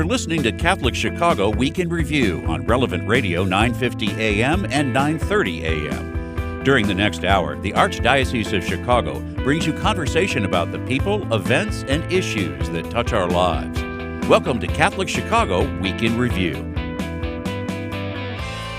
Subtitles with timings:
[0.00, 5.66] You're listening to Catholic Chicago Week in Review on Relevant Radio 950 AM and 930
[5.66, 6.64] AM.
[6.64, 11.84] During the next hour, the Archdiocese of Chicago brings you conversation about the people, events,
[11.86, 13.78] and issues that touch our lives.
[14.26, 16.54] Welcome to Catholic Chicago Week in Review.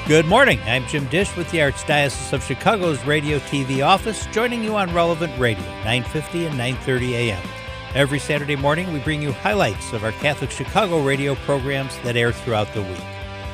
[0.08, 0.60] Good morning.
[0.66, 5.40] I'm Jim Dish with the Archdiocese of Chicago's Radio TV office, joining you on Relevant
[5.40, 7.61] Radio, 950 and 930 AM.
[7.94, 12.31] Every Saturday morning, we bring you highlights of our Catholic Chicago radio programs that air
[12.31, 13.04] throughout the week.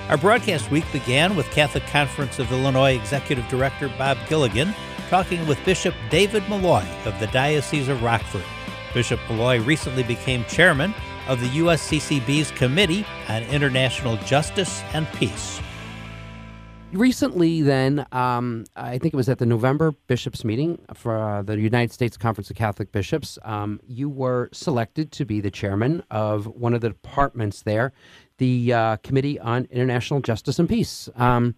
[0.10, 4.76] Our broadcast week began with Catholic Conference of Illinois Executive Director Bob Gilligan
[5.10, 8.44] talking with Bishop David Malloy of the Diocese of Rockford.
[8.94, 10.94] Bishop Malloy recently became chairman
[11.27, 15.60] of the USCCB's Committee on International Justice and Peace.
[16.94, 21.60] Recently, then, um, I think it was at the November bishops' meeting for uh, the
[21.60, 26.48] United States Conference of Catholic Bishops, um, you were selected to be the chairman of
[26.48, 27.91] one of the departments there,
[28.38, 31.10] the uh, Committee on International Justice and Peace.
[31.18, 31.55] Um,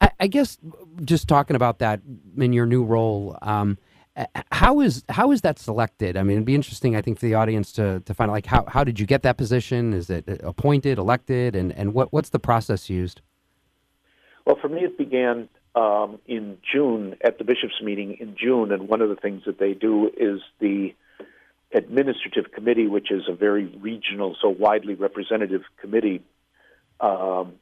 [0.00, 0.56] I, I, guess
[1.04, 2.00] just talking about that
[2.38, 3.76] in your new role, um,
[4.50, 6.16] how is how is that selected?
[6.16, 8.46] I mean, it'd be interesting, I think, for the audience to, to find out, like
[8.46, 9.92] how, how did you get that position?
[9.92, 13.20] Is it appointed, elected, and, and what, what's the process used?
[14.50, 18.88] Well, for me, it began um, in June at the bishops' meeting in June, and
[18.88, 20.92] one of the things that they do is the
[21.72, 26.24] administrative committee, which is a very regional, so widely representative committee.
[26.98, 27.60] Um,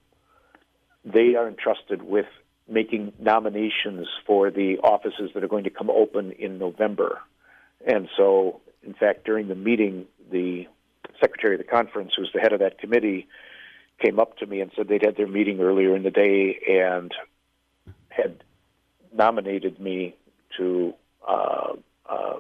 [1.05, 2.25] they are entrusted with
[2.67, 7.21] making nominations for the offices that are going to come open in November.
[7.87, 10.67] And so, in fact, during the meeting, the
[11.21, 13.29] secretary of the conference, who's the head of that committee,
[14.01, 17.13] came up to me and said they'd had their meeting earlier in the day and
[18.09, 18.43] had
[19.13, 20.15] nominated me
[20.57, 20.95] to
[21.27, 21.73] uh,
[22.09, 22.39] uh,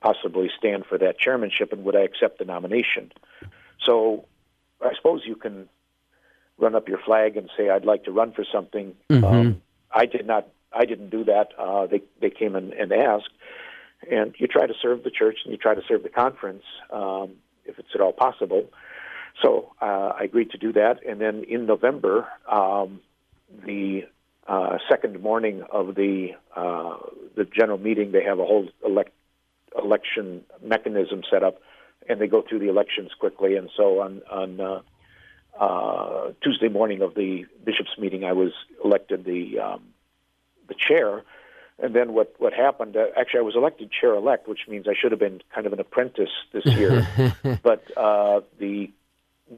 [0.00, 3.12] possibly stand for that chairmanship, and would I accept the nomination?
[3.82, 4.24] So
[4.80, 5.68] I suppose you can
[6.58, 8.94] run up your flag and say I'd like to run for something.
[9.10, 9.24] Mm-hmm.
[9.24, 9.62] Um,
[9.92, 10.48] I did not.
[10.72, 11.48] I didn't do that.
[11.58, 13.30] Uh, they they came in and asked,
[14.10, 17.32] and you try to serve the church and you try to serve the conference um,
[17.64, 18.70] if it's at all possible.
[19.42, 23.00] So uh, I agreed to do that, and then in November, um,
[23.64, 24.04] the
[24.48, 26.96] uh, second morning of the uh,
[27.36, 29.12] the general meeting, they have a whole elect,
[29.76, 31.60] election mechanism set up,
[32.08, 33.56] and they go through the elections quickly.
[33.56, 34.80] And so on on uh,
[35.58, 38.52] uh, Tuesday morning of the bishops' meeting, I was
[38.84, 39.82] elected the um,
[40.68, 41.22] the chair.
[41.78, 42.96] And then what what happened?
[42.96, 45.74] Uh, actually, I was elected chair elect, which means I should have been kind of
[45.74, 47.06] an apprentice this year.
[47.62, 48.90] but uh, the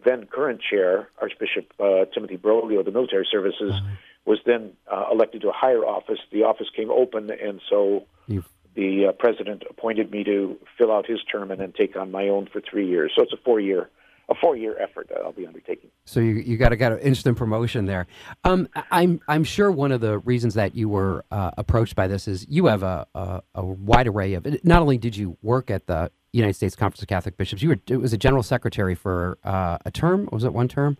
[0.04, 3.94] then current chair, Archbishop uh, Timothy Broglio of the Military Services, uh-huh.
[4.26, 6.18] was then uh, elected to a higher office.
[6.30, 8.48] The office came open, and so You've...
[8.74, 12.28] the uh, president appointed me to fill out his term and then take on my
[12.28, 13.12] own for three years.
[13.16, 13.88] So it's a four year.
[14.30, 15.88] A four-year effort that I'll be undertaking.
[16.04, 18.06] So you you got to get an instant promotion there.
[18.44, 22.28] Um, I'm I'm sure one of the reasons that you were uh, approached by this
[22.28, 24.46] is you have a, a, a wide array of.
[24.64, 27.62] Not only did you work at the United States Conference of Catholic Bishops.
[27.62, 30.28] You were it was a general secretary for uh, a term.
[30.30, 30.98] Was it one term?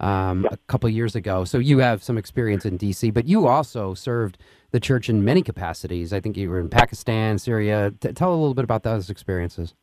[0.00, 0.50] Um, yeah.
[0.52, 1.44] A couple years ago.
[1.44, 4.38] So you have some experience in D.C., but you also served
[4.70, 6.12] the church in many capacities.
[6.12, 7.92] I think you were in Pakistan, Syria.
[7.98, 9.74] T- tell a little bit about those experiences.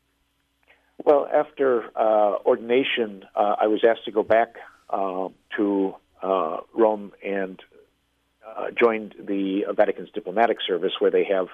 [1.03, 4.56] Well, after uh, ordination, uh, I was asked to go back
[4.90, 7.59] uh, to uh, Rome and
[8.47, 11.47] uh, joined the Vatican's diplomatic service, where they have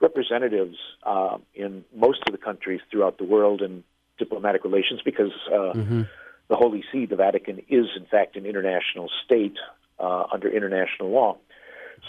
[0.00, 3.84] representatives uh, in most of the countries throughout the world in
[4.18, 6.02] diplomatic relations because uh, mm-hmm.
[6.48, 9.56] the Holy See, the Vatican, is in fact an international state
[9.98, 11.36] uh, under international law.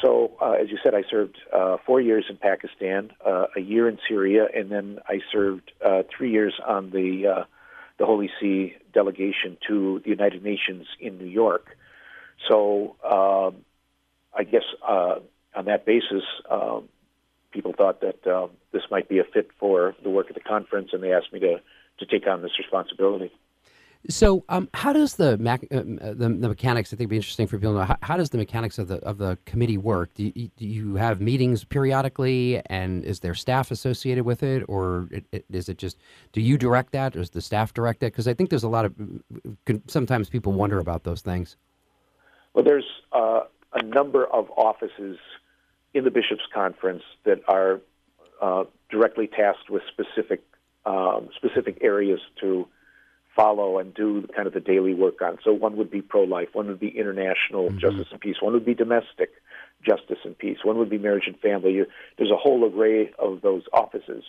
[0.01, 3.89] So, uh, as you said, I served uh, four years in Pakistan, uh, a year
[3.89, 5.71] in Syria, and then I served
[6.15, 7.45] three years on the
[7.99, 11.77] the Holy See delegation to the United Nations in New York.
[12.49, 13.65] So, um,
[14.33, 16.87] I guess on that basis, um,
[17.51, 20.89] people thought that um, this might be a fit for the work of the conference,
[20.93, 21.61] and they asked me to
[21.99, 23.31] to take on this responsibility.
[24.09, 26.91] So, um, how does the, mac- uh, the, the mechanics?
[26.91, 27.85] I think would be interesting for people to know.
[27.85, 30.11] How, how, does the mechanics of the of the committee work?
[30.15, 35.07] Do you, do you have meetings periodically, and is there staff associated with it, or
[35.11, 35.97] it, it, is it just
[36.31, 38.07] do you direct that, or does the staff direct it?
[38.07, 38.95] Because I think there's a lot of
[39.87, 41.55] sometimes people wonder about those things.
[42.55, 43.41] Well, there's uh,
[43.73, 45.17] a number of offices
[45.93, 47.81] in the bishops' conference that are
[48.41, 50.41] uh, directly tasked with specific
[50.85, 52.67] um, specific areas to
[53.35, 55.37] follow and do kind of the daily work on.
[55.43, 57.79] So one would be pro-life, one would be international mm-hmm.
[57.79, 59.31] justice and peace, one would be domestic
[59.85, 61.73] justice and peace, one would be marriage and family.
[61.73, 61.85] You,
[62.17, 64.23] there's a whole array of those offices.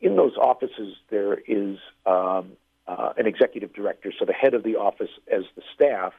[0.00, 2.52] In those offices, there is um,
[2.86, 6.12] uh, an executive director, so the head of the office as the staff,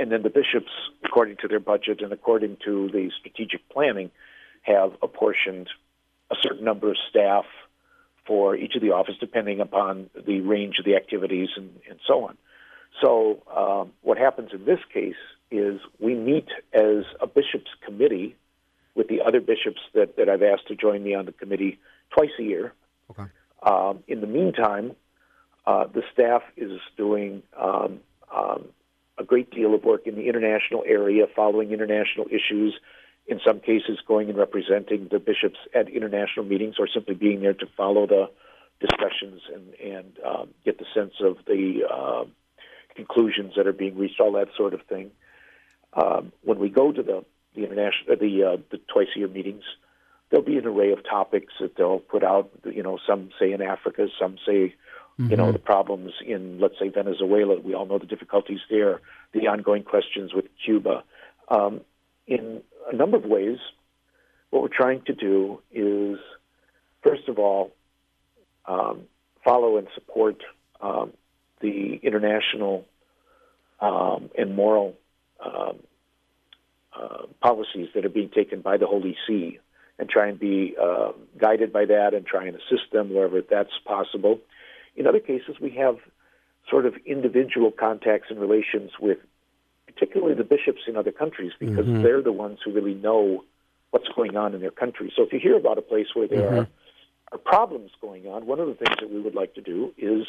[0.00, 0.72] and then the bishops,
[1.04, 4.10] according to their budget and according to the strategic planning,
[4.62, 5.68] have apportioned
[6.30, 7.44] a certain number of staff
[8.26, 12.24] for each of the office, depending upon the range of the activities and, and so
[12.24, 12.38] on.
[13.02, 15.20] So, um, what happens in this case
[15.50, 18.36] is we meet as a bishops' committee
[18.94, 21.78] with the other bishops that, that I've asked to join me on the committee
[22.10, 22.72] twice a year.
[23.10, 23.30] Okay.
[23.62, 24.96] Um, in the meantime,
[25.66, 28.00] uh, the staff is doing um,
[28.34, 28.68] um,
[29.20, 32.74] a great deal of work in the international area, following international issues.
[33.26, 37.54] In some cases, going and representing the bishops at international meetings, or simply being there
[37.54, 38.30] to follow the
[38.80, 42.24] discussions and and um, get the sense of the uh,
[42.96, 45.10] conclusions that are being reached, all that sort of thing.
[45.92, 47.24] Um, when we go to the
[47.54, 49.64] the international the uh, the twice a year meetings,
[50.30, 52.50] there'll be an array of topics that they'll put out.
[52.64, 54.74] You know, some say in Africa, some say
[55.28, 57.60] you know, the problems in, let's say, Venezuela.
[57.60, 59.00] We all know the difficulties there,
[59.32, 61.02] the ongoing questions with Cuba.
[61.48, 61.80] Um,
[62.26, 63.58] in a number of ways,
[64.50, 66.18] what we're trying to do is,
[67.02, 67.72] first of all,
[68.66, 69.02] um,
[69.44, 70.42] follow and support
[70.80, 71.12] um,
[71.60, 72.86] the international
[73.80, 74.94] um, and moral
[75.44, 75.78] um,
[76.94, 79.58] uh, policies that are being taken by the Holy See
[79.98, 83.70] and try and be uh, guided by that and try and assist them wherever that's
[83.84, 84.40] possible.
[85.00, 85.96] In other cases, we have
[86.68, 89.16] sort of individual contacts and relations with
[89.86, 92.02] particularly the bishops in other countries because Mhm.
[92.02, 93.42] they're the ones who really know
[93.92, 95.10] what's going on in their country.
[95.16, 96.58] So if you hear about a place where there Mhm.
[96.58, 96.68] are,
[97.32, 100.26] are problems going on, one of the things that we would like to do is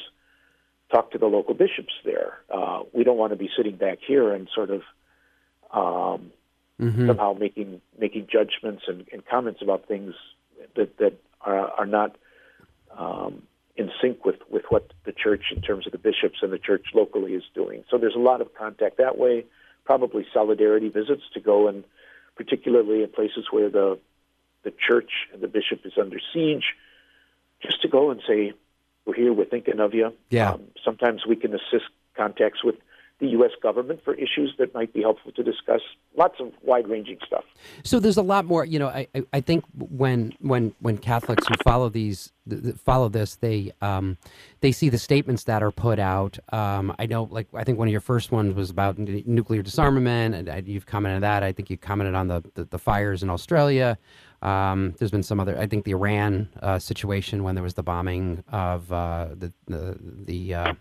[0.90, 2.40] talk to the local bishops there.
[2.50, 4.84] Uh, we don't want to be sitting back here and sort of
[5.74, 6.32] um,
[6.80, 7.08] Mhm.
[7.08, 10.14] somehow making making judgments and, and comments about things
[10.76, 12.16] that that are, are not
[12.98, 16.60] um, in sync with, with what the church, in terms of the bishops and the
[16.60, 17.84] church locally, is doing.
[17.90, 19.46] So there's a lot of contact that way.
[19.86, 21.84] Probably solidarity visits to go and,
[22.36, 24.00] particularly in places where the
[24.64, 26.76] the church and the bishop is under siege,
[27.64, 28.54] just to go and say,
[29.06, 29.34] "We're here.
[29.34, 30.52] We're thinking of you." Yeah.
[30.52, 32.76] Um, sometimes we can assist contacts with
[33.22, 33.52] the U.S.
[33.62, 35.80] government for issues that might be helpful to discuss.
[36.18, 37.46] Lots of wide-ranging stuff.
[37.84, 38.66] So there's a lot more.
[38.66, 43.08] You know, I, I, think when when when Catholics who follow these th- th- follow
[43.08, 44.18] this, they um,
[44.62, 46.40] they see the statements that are put out.
[46.52, 50.50] Um, I know, like I think one of your first ones was about nuclear disarmament,
[50.50, 51.44] and you've commented on that.
[51.44, 53.98] I think you commented on the the, the fires in Australia.
[54.42, 55.58] Um, there's been some other.
[55.60, 59.98] I think the Iran uh, situation when there was the bombing of uh, the the
[60.02, 60.74] the uh,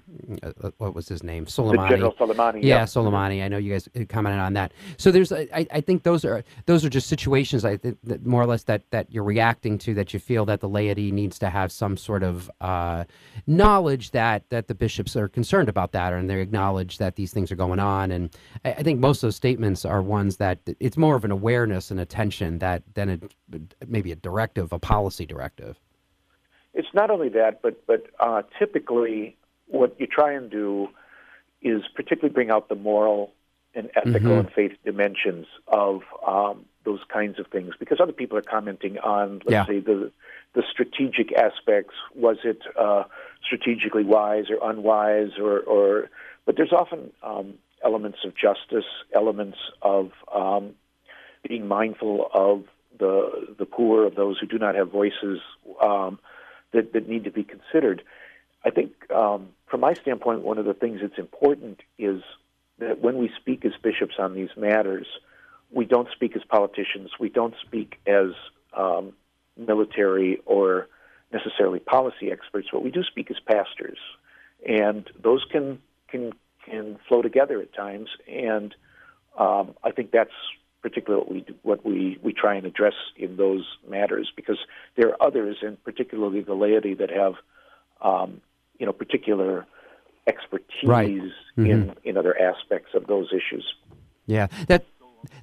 [0.43, 1.89] uh, what was his name Soleimani.
[1.91, 2.63] General Soleimani.
[2.63, 2.89] Yeah, yep.
[2.89, 3.43] Soleimani.
[3.43, 4.73] I know you guys commented on that.
[4.97, 8.43] So there's, I, I think those are those are just situations I think that more
[8.43, 11.51] or less that that you're reacting to that you feel that the laity needs to
[11.51, 13.05] have some sort of uh,
[13.47, 17.53] knowledge that that the bishops are concerned about that and they acknowledge that these things
[17.53, 18.11] are going on.
[18.11, 18.31] And
[18.65, 21.91] I, I think most of those statements are ones that it's more of an awareness
[21.91, 23.19] and attention that than a,
[23.87, 25.77] maybe a directive, a policy directive.
[26.75, 29.37] It's not only that, but but uh, typically
[29.67, 30.89] what you try and do
[31.63, 33.33] is particularly bring out the moral
[33.75, 34.39] and ethical Mhm.
[34.41, 39.41] and faith dimensions of um, those kinds of things, because other people are commenting on,
[39.45, 39.67] let's Yeah.
[39.67, 40.11] say, the
[40.55, 41.95] the strategic aspects.
[42.15, 43.05] Was it uh,
[43.45, 46.11] strategically wise or unwise, or, or
[46.47, 47.55] but there's often um,
[47.85, 50.75] elements of justice, elements of um,
[51.47, 52.65] being mindful of
[53.01, 55.41] the the poor, of those who do not have voices
[55.83, 56.21] um,
[56.73, 58.03] that that need to be considered.
[58.65, 62.23] I think, um, from my standpoint, one of the things that's important is
[62.79, 65.07] that when we speak as bishops on these matters,
[65.71, 67.11] we don't speak as politicians.
[67.19, 68.31] We don't speak as
[68.77, 69.15] um,
[69.57, 70.89] military or
[71.33, 73.99] necessarily policy experts, but we do speak as pastors,
[74.67, 76.33] and those can can
[76.65, 78.09] can flow together at times.
[78.29, 78.75] And
[79.39, 80.31] um, I think that's
[80.83, 84.59] particularly what we do, what we we try and address in those matters, because
[84.97, 87.35] there are others, and particularly the laity, that have
[88.03, 88.41] um,
[88.79, 89.67] you know particular
[90.27, 91.09] expertise Right.
[91.57, 93.75] in in other aspects of those issues.
[94.27, 94.85] Yeah, that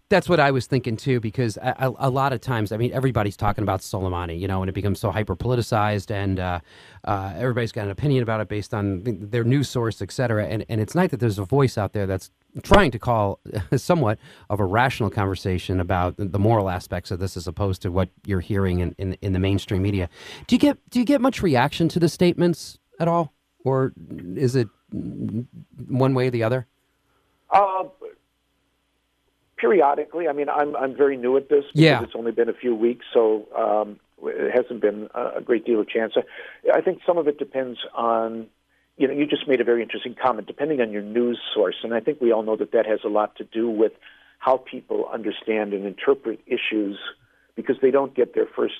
[0.10, 1.20] that's what I was thinking too.
[1.20, 4.62] Because a, a, a lot of times, I mean, everybody's talking about Soleimani, you know,
[4.62, 6.60] and it becomes so hyper politicized, and uh,
[7.04, 10.48] uh, everybody's got an opinion about it based on their news source, et cetera.
[10.48, 12.32] And and it's nice that there's a voice out there that's
[12.64, 13.40] trying to call
[13.76, 18.10] somewhat of a rational conversation about the- moral aspects of this, as opposed to what
[18.26, 20.10] you're hearing in, in in the mainstream media.
[20.48, 23.34] Do you get do you get much reaction to the statements at all,
[23.64, 23.94] or
[24.36, 26.68] is it one way or the other?
[27.50, 27.84] Uh,
[29.58, 32.04] periodically, I mean, I'm I'm very new at this because Yeah.
[32.04, 35.90] it's only been a few weeks, so um, it hasn't been a great deal of
[35.90, 36.14] chance.
[36.74, 38.48] I think some of it depends on
[38.98, 40.48] you know, you just made a very interesting comment.
[40.48, 43.10] Depending on your news source, and I think we all know that that has a
[43.10, 43.94] lot to do with
[44.40, 46.98] how people understand and interpret issues,
[47.56, 48.76] because they don't get their first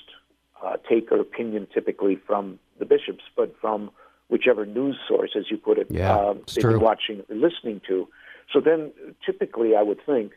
[0.64, 3.90] uh, take or opinion typically from the bishops, but from
[4.28, 6.72] whichever news source, as you put it, yeah, um, they've true.
[6.72, 8.08] been watching or listening to.
[8.52, 8.92] So then,
[9.24, 10.32] typically, I would think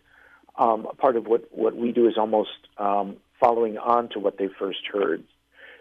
[0.57, 4.47] um, part of what, what we do is almost um, following on to what they
[4.59, 5.23] first heard.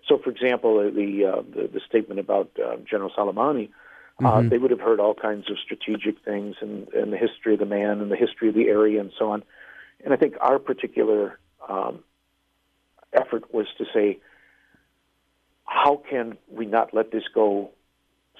[0.08, 3.68] So, for example, the uh, the, the, statement about uh, General Soleimani,
[4.20, 4.48] uh, mm-hmm.
[4.48, 7.66] they would have heard all kinds of strategic things and, and, the history of the
[7.66, 9.42] man and the history of the area and so on.
[10.04, 12.04] And I think our particular um,
[13.12, 14.18] effort was to say,
[15.64, 17.70] how can we not let this go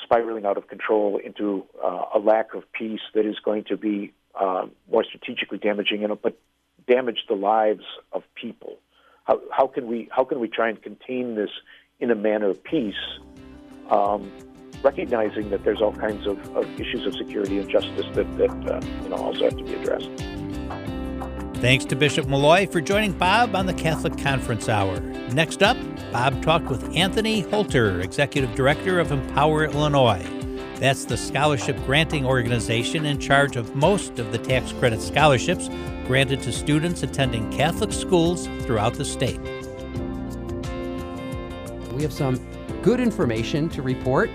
[0.03, 4.13] spiraling out of control into uh, a lack of peace that is going to be
[4.39, 6.39] uh, more strategically damaging, you know, but
[6.89, 8.79] damage the lives of people.
[9.25, 11.51] How, how can we how can we try and contain this
[12.01, 12.95] in a manner of peace,
[13.91, 14.31] um,
[14.83, 18.81] recognizing that there's all kinds of, of, issues of security and justice that that uh,
[19.03, 20.11] you know also have to be addressed.
[21.61, 24.99] Thanks to Bishop Malloy for joining Bob on the Catholic Conference Hour.
[25.33, 25.77] Next up,
[26.11, 30.27] Bob talked with Anthony Holter, Executive Director of Empower Illinois.
[30.77, 35.69] That's the scholarship granting organization in charge of most of the tax credit scholarships
[36.07, 39.41] granted to students attending Catholic schools throughout the state.
[41.93, 42.41] We have some
[42.81, 44.31] good information to report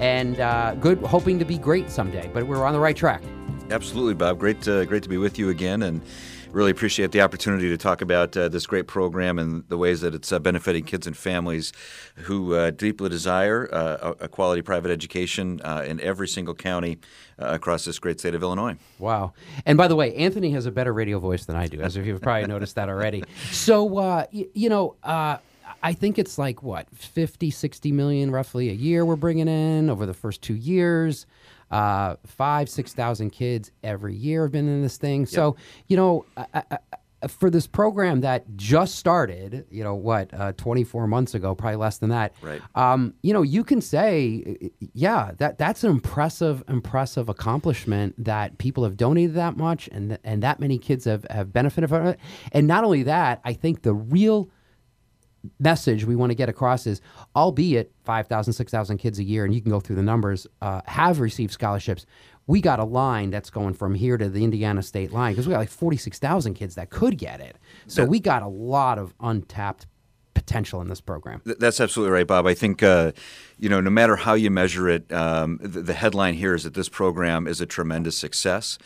[0.00, 3.22] and uh, good, hoping to be great someday, but we're on the right track.
[3.70, 4.38] Absolutely, Bob.
[4.38, 6.02] Great, uh, great to be with you again, and
[6.50, 10.14] really appreciate the opportunity to talk about uh, this great program and the ways that
[10.14, 11.72] it's uh, benefiting kids and families
[12.16, 16.98] who uh, deeply desire uh, a quality private education uh, in every single county
[17.38, 18.76] uh, across this great state of Illinois.
[18.98, 19.32] Wow.
[19.64, 22.04] And by the way, Anthony has a better radio voice than I do, as if
[22.04, 23.22] you've probably noticed that already.
[23.52, 24.96] So, y- you know,
[25.82, 30.06] I think it's like what 50, 60 million roughly a year we're bringing in over
[30.06, 31.26] the first two years.
[31.70, 35.20] Uh, five, six thousand kids every year have been in this thing.
[35.20, 35.28] Yep.
[35.28, 36.78] So you know, I, I,
[37.28, 41.98] for this program that just started, you know what, uh, 24 months ago, probably less
[41.98, 42.34] than that.
[42.40, 42.62] Right.
[42.74, 48.84] Um, you know, you can say, yeah, that that's an impressive, impressive accomplishment that people
[48.84, 52.18] have donated that much, and and that many kids have have benefited from it.
[52.52, 54.50] And not only that, I think the real
[55.58, 57.00] message we want to get across is,
[57.34, 61.20] albeit 5,000, 6,000 kids a year, and you can go through the numbers, uh, have
[61.20, 62.06] received scholarships.
[62.46, 65.52] We got a line that's going from here to the Indiana state line because we
[65.52, 67.56] got like 46,000 kids that could get it.
[67.86, 69.86] So we got a lot of untapped
[70.34, 71.42] potential in this program.
[71.44, 72.46] That's absolutely right, Bob.
[72.46, 73.12] I think, uh,
[73.58, 76.74] you know, no matter how you measure it, um, the, the, headline here is that
[76.74, 78.78] this program is a tremendous success.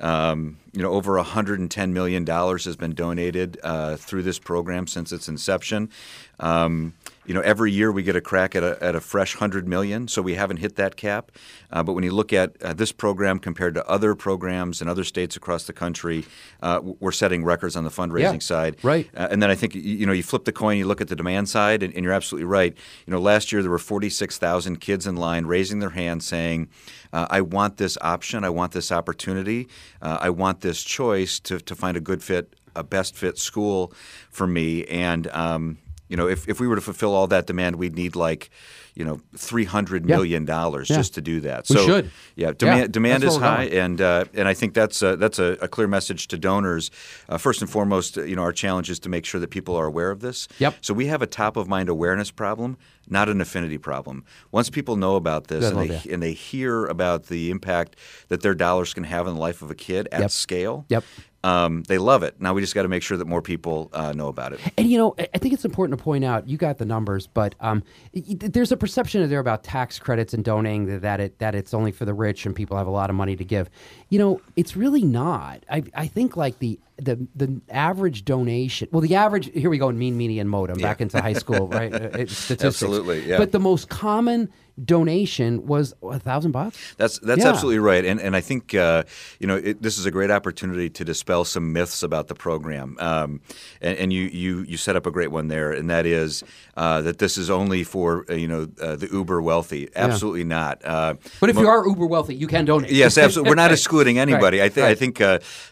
[0.00, 5.28] Um, you know, over $110 million has been donated uh, through this program since its
[5.28, 5.90] inception.
[6.38, 6.94] Um,
[7.30, 10.08] you know, every year we get a crack at a, at a fresh 100 million,
[10.08, 11.30] so we haven't hit that cap.
[11.70, 15.04] Uh, but when you look at uh, this program compared to other programs in other
[15.04, 16.24] states across the country,
[16.60, 18.76] uh, we're setting records on the fundraising yeah, side.
[18.82, 19.08] Right.
[19.16, 21.14] Uh, and then I think, you know, you flip the coin, you look at the
[21.14, 22.76] demand side, and, and you're absolutely right.
[23.06, 26.68] You know, last year there were 46,000 kids in line raising their hand saying,
[27.12, 29.68] uh, I want this option, I want this opportunity,
[30.02, 33.92] uh, I want this choice to, to find a good fit, a best fit school
[34.30, 34.84] for me.
[34.86, 35.78] And, um,
[36.10, 38.50] you know, if, if we were to fulfill all that demand, we'd need like,
[38.96, 40.96] you know, three hundred million dollars yeah.
[40.96, 41.66] just to do that.
[41.70, 42.10] We so, should.
[42.34, 43.78] Yeah, demand yeah, demand is high, going.
[43.78, 46.90] and uh, and I think that's a, that's a, a clear message to donors.
[47.28, 49.86] Uh, first and foremost, you know, our challenge is to make sure that people are
[49.86, 50.48] aware of this.
[50.58, 50.74] Yep.
[50.80, 52.76] So we have a top of mind awareness problem,
[53.08, 54.24] not an affinity problem.
[54.50, 57.94] Once people know about this and they and they hear about the impact
[58.26, 60.30] that their dollars can have in the life of a kid at yep.
[60.32, 61.04] scale, yep.
[61.42, 62.40] Um, they love it.
[62.40, 64.60] Now we just got to make sure that more people uh, know about it.
[64.76, 66.46] And you know, I think it's important to point out.
[66.48, 67.82] You got the numbers, but um,
[68.12, 72.04] there's a perception there about tax credits and donating that it that it's only for
[72.04, 73.70] the rich and people have a lot of money to give.
[74.10, 75.64] You know, it's really not.
[75.70, 78.88] I I think like the the the average donation.
[78.92, 80.86] Well, the average here we go in mean median modem yeah.
[80.86, 81.92] back into high school, right?
[81.92, 82.64] Uh, statistics.
[82.64, 83.38] Absolutely, yeah.
[83.38, 84.50] But the most common
[84.84, 86.94] donation was a thousand bucks.
[86.96, 87.50] That's that's yeah.
[87.50, 89.04] absolutely right, and and I think uh,
[89.38, 92.96] you know it, this is a great opportunity to dispel some myths about the program.
[92.98, 93.40] Um,
[93.80, 96.42] and, and, you you you set up a great one there, and that is
[96.76, 99.88] uh, that this is only for uh, you know uh, the uber wealthy.
[99.94, 100.46] Absolutely yeah.
[100.46, 100.84] not.
[100.84, 102.90] Uh, but if mo- you are uber wealthy, you can donate.
[102.90, 103.50] Yes, absolutely.
[103.50, 104.58] We're not excluding anybody.
[104.58, 104.66] Right.
[104.66, 104.90] I, think right.
[104.90, 105.18] I think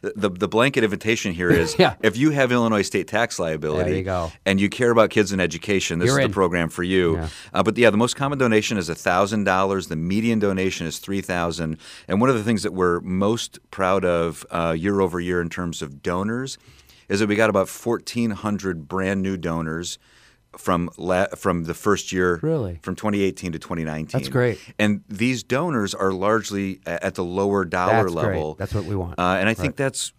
[0.02, 1.94] the the blanket invitation here is yeah.
[2.02, 5.98] if you have Illinois state tax liability, you and you care about kids and education,
[5.98, 6.30] this You're is in.
[6.30, 7.26] the program for you.
[7.52, 9.88] But yeah, the most common donation is a $1,000.
[9.88, 14.44] The median donation is 3000 And one of the things that we're most proud of
[14.50, 16.58] uh, year over year in terms of donors
[17.08, 19.98] is that we got about 1,400 brand new donors
[20.56, 25.42] from la- from the first year really from 2018 to 2019 that's great and these
[25.42, 28.58] donors are largely at the lower dollar that's level great.
[28.58, 29.56] that's what we want uh, and i right.
[29.58, 30.12] think that's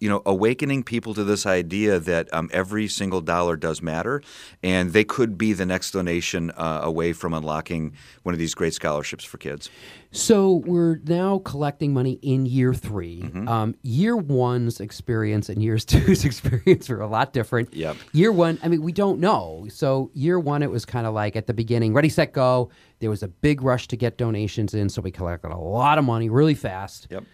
[0.00, 4.22] you know awakening people to this idea that um, every single dollar does matter,
[4.62, 8.74] and they could be the next donation uh, away from unlocking one of these great
[8.74, 9.70] scholarships for kids.
[10.10, 13.48] So we're now collecting money in year 3 Mm-hmm.
[13.48, 17.72] Um, year one's experience and year's two's experience are a lot different.
[17.74, 17.96] Yep.
[18.12, 19.66] Year one, I mean, we don't know.
[19.68, 22.70] So year one, it was kind of like at the beginning, ready, set, go.
[23.00, 26.04] There was a big rush to get donations in, so we collected a lot of
[26.04, 27.08] money really fast.
[27.10, 27.24] Yep.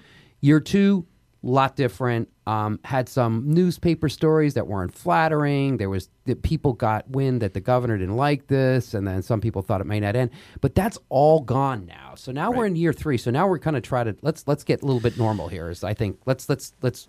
[0.40, 1.06] Year two,
[1.42, 2.28] lot different.
[2.46, 5.76] Um, had some newspaper stories that weren't flattering.
[5.76, 9.40] There was that people got wind that the governor didn't like this, and then some
[9.40, 10.30] people thought it may not end.
[10.60, 12.14] But that's all gone now.
[12.16, 13.18] So now we're in year three.
[13.18, 15.70] So now we're kind of try to let's let's get a little bit normal here.
[15.70, 17.08] Is I think let's let's let's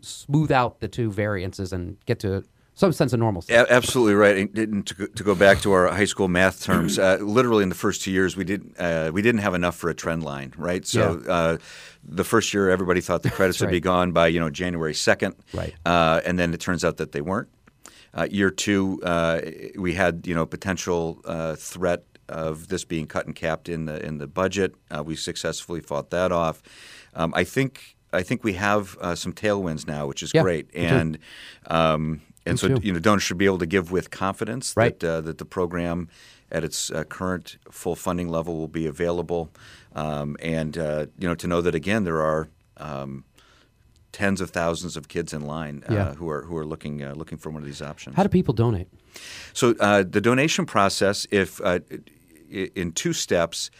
[0.00, 2.44] smooth out the two variances and get to
[2.80, 3.52] some sense of normalcy.
[3.54, 4.36] A- absolutely right.
[4.36, 7.62] And- And to, go- to go back to our high school math terms, uh, literally
[7.62, 10.22] in the first two years, we didn't uh, we didn't have enough for a trend
[10.24, 10.86] line, right?
[10.86, 11.58] So uh,
[12.02, 15.34] the first year, everybody thought the credits would be gone by you know January second,
[15.52, 15.74] Right.
[15.84, 17.48] Uh, and then it turns out that they weren't.
[18.12, 19.40] Uh, year two, uh,
[19.78, 24.04] we had you know potential uh, threat of this being cut and capped in the
[24.04, 24.74] in the budget.
[24.90, 26.62] Uh, we successfully fought that off.
[27.14, 30.66] Um, I think I think we have uh, some tailwinds now, which is Yeah, great,
[30.74, 31.18] and
[31.66, 32.80] um, and so too.
[32.82, 34.98] you know donors should be able to give with confidence Right.
[35.00, 36.08] that uh, that the program
[36.50, 39.50] at its uh, current full funding level will be available,
[39.94, 42.48] um, and uh, you know to know that again there are.
[42.76, 43.24] Um,
[44.12, 46.14] Tens of thousands of kids in line uh, Yeah.
[46.14, 48.16] who are who are looking uh, looking for one of these options.
[48.16, 48.88] How do people donate?
[49.52, 51.78] So uh, the donation process, if uh,
[52.50, 53.70] in two steps,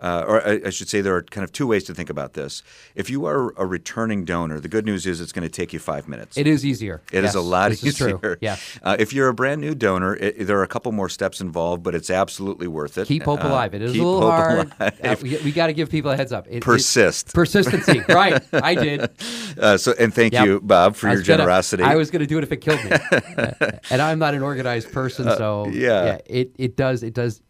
[0.00, 2.34] uh, or I I should say there are kind of two ways to think about
[2.34, 2.62] this.
[2.94, 5.78] If you are a returning donor, the good news is it's going to take you
[5.78, 6.36] five minutes.
[6.36, 7.00] It is easier.
[7.12, 8.38] It is Yes, a lot is easier.
[8.40, 8.56] Yeah.
[8.82, 11.82] Uh, if you're a brand new donor, it, there are a couple more steps involved,
[11.82, 13.08] but it's absolutely worth it.
[13.08, 13.74] Keep hope Uh, alive.
[13.74, 14.72] It is a little hard.
[14.80, 16.46] Uh, we we got to give people a heads up.
[16.48, 17.34] It- it- Persist.
[17.34, 18.00] persistency.
[18.08, 18.42] right.
[18.52, 19.10] I did.
[19.58, 20.46] Uh, so, and thank Yep.
[20.46, 21.82] you, Bob, for your gonna- generosity.
[21.82, 23.50] I was going to do it if it killed me, Uh,
[23.90, 26.18] and I'm not an organized person, so Uh, yeah.
[26.26, 27.42] it it does it does.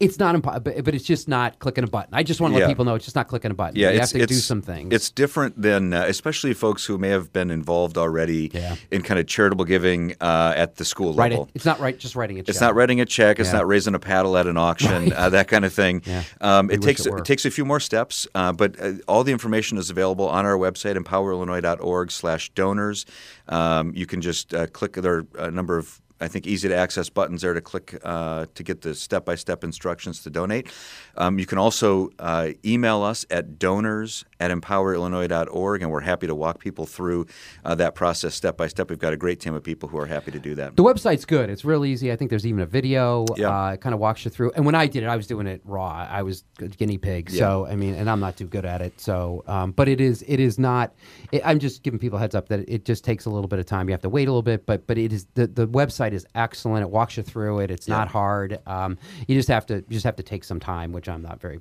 [0.00, 2.14] It's not impo- but, it's just not clicking a button.
[2.14, 3.78] I just want to let people know it's just not clicking a button.
[3.78, 4.94] Yeah, you it's, have to it's, do some things.
[4.94, 8.76] It's different than, uh, especially folks who may have been involved already Yeah.
[8.90, 11.30] in kind of charitable giving uh, at the school right.
[11.30, 11.48] level.
[11.54, 11.98] It's not right.
[11.98, 12.48] Just writing a check.
[12.48, 13.38] It's not writing a check.
[13.38, 13.58] It's Yeah.
[13.58, 15.12] not raising a paddle at an auction.
[15.16, 16.02] Uh, that kind of thing.
[16.04, 16.22] Yeah.
[16.40, 17.20] Um, it takes it were.
[17.20, 20.56] takes a few more steps, uh, but uh, all the information is available on our
[20.56, 23.06] website, empowerillinois.org/donors.
[23.48, 24.94] Um, you can just uh, click.
[24.94, 28.46] There are a number of I think easy to access buttons there to click uh,
[28.54, 30.70] to get the step by step instructions to donate.
[31.18, 36.34] Um, you can also uh, email us at donors at empowerillinois.org, and we're happy to
[36.34, 37.26] walk people through
[37.64, 38.90] uh, that process step by step.
[38.90, 40.76] We've got a great team of people who are happy to do that.
[40.76, 41.48] The website's good.
[41.48, 42.12] It's real easy.
[42.12, 43.24] I think there's even a video.
[43.36, 43.48] Yeah.
[43.48, 44.52] Uh, it kind of walks you through.
[44.52, 46.06] And when I did it, I was doing it raw.
[46.08, 47.30] I was a guinea pig.
[47.30, 47.38] Yeah.
[47.38, 49.00] So I mean, and I'm not too good at it.
[49.00, 50.24] So, um, but it is.
[50.26, 50.94] It is not.
[51.32, 53.58] It, I'm just giving people a heads up that it just takes a little bit
[53.58, 53.88] of time.
[53.88, 54.66] You have to wait a little bit.
[54.66, 56.82] But but it is the the website is excellent.
[56.82, 57.70] It walks you through it.
[57.70, 58.58] It's not hard.
[58.66, 61.40] Um, you just have to you just have to take some time, which I'm not
[61.40, 61.60] very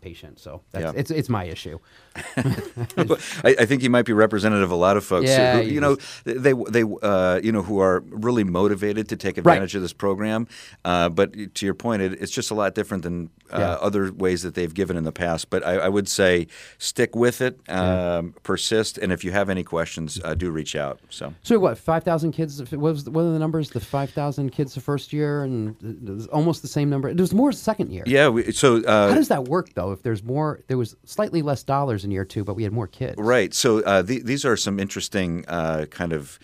[0.00, 0.38] patient.
[0.38, 0.92] So that's, Yeah.
[0.94, 1.78] it's it's my issue.
[2.36, 5.80] I, I think you might be representative of a lot of folks Yeah, who, you
[5.80, 9.92] know, they they uh, you know who are really motivated to take advantage of this
[9.92, 10.46] program.
[10.84, 13.72] Uh, but to your point, it, it's just a lot different than uh, Yeah.
[13.74, 15.50] other ways that they've given in the past.
[15.50, 16.46] But I, I would say
[16.78, 21.00] stick with it, um, persist, and if you have any questions, uh, do reach out.
[21.10, 21.34] So.
[21.42, 21.78] So what?
[21.78, 22.60] Five thousand kids.
[22.70, 23.70] What was what are the numbers?
[23.70, 27.12] The five thousand kids the first year, and almost the same number.
[27.14, 28.04] There's more second year.
[28.06, 29.92] Yeah, we, so uh, How does that work though?
[29.92, 32.86] If there's more, there was slightly less dollars in year two, but we had more
[32.86, 33.16] kids.
[33.18, 33.54] Right.
[33.54, 36.38] So uh, the, these are some interesting uh, kind of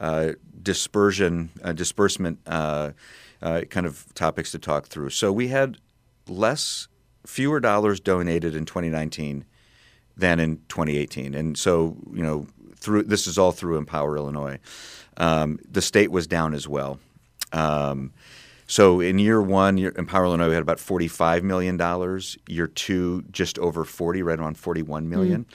[0.00, 2.92] uh, dispersion, uh, disbursement uh,
[3.42, 5.10] uh, kind of topics to talk through.
[5.10, 5.78] So we had
[6.30, 6.88] less,
[7.26, 9.44] fewer dollars donated in 2019
[10.16, 14.58] than in 2018, and so you know through this is all through Empower Illinois.
[15.16, 17.00] Um, the state was down as well.
[17.52, 18.12] Um,
[18.66, 22.36] so in year one, year, Empower Illinois we had about forty-five million dollars.
[22.48, 25.46] Year two, just over forty, right around forty-one million.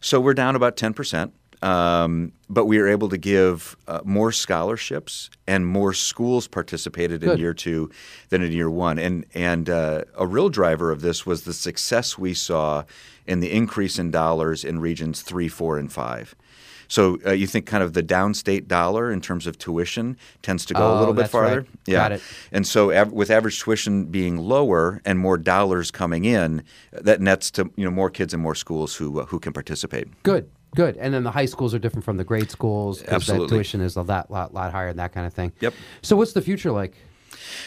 [0.00, 1.32] So we're down about ten percent.
[1.62, 7.38] Um, but we were able to give uh, more scholarships and more schools participated in
[7.38, 7.90] year two
[8.30, 8.98] than in year one.
[8.98, 12.82] And and uh, a real driver of this was the success we saw
[13.26, 16.34] in the increase in dollars in regions three, four, and five.
[16.88, 20.74] So uh, you think kind of the downstate dollar in terms of tuition tends to
[20.74, 21.48] go a Oh, little bit that's right.
[21.48, 21.66] farther.
[21.86, 21.94] Yeah.
[22.00, 22.22] Got it.
[22.50, 27.50] And so av- with average tuition being lower and more dollars coming in, that nets
[27.52, 30.08] to you know more kids and more schools who uh, who can participate.
[30.22, 30.50] Good.
[30.74, 30.96] Good.
[30.96, 33.02] And then the high schools are different from the grade schools.
[33.02, 33.46] Absolutely.
[33.46, 35.52] The tuition is a lot, lot, lot higher and that kind of thing.
[35.60, 35.74] Yep.
[36.02, 36.96] So what's the future like?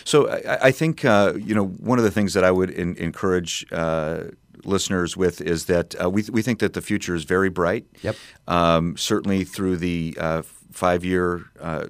[0.03, 2.95] So I, I think uh, you know one of the things that I would in,
[2.97, 4.25] encourage uh,
[4.63, 7.85] listeners with is that uh, we we think that the future is very bright.
[8.01, 8.15] Yep.
[8.47, 10.41] Um, certainly through the uh,
[10.71, 11.87] five year uh,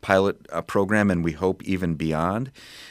[0.00, 2.50] pilot uh, program, and we hope even beyond.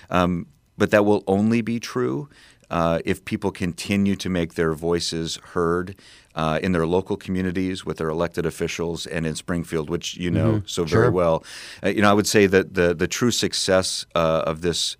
[0.09, 2.29] Um, but that will only be true
[2.71, 5.95] uh, if people continue to make their voices heard
[6.35, 10.53] uh, in their local communities with their elected officials and in Springfield, which you know
[10.53, 10.67] mm-hmm.
[10.67, 11.11] so very sure.
[11.11, 11.43] well.
[11.83, 14.97] Uh, you know, I would say that the the true success uh, of this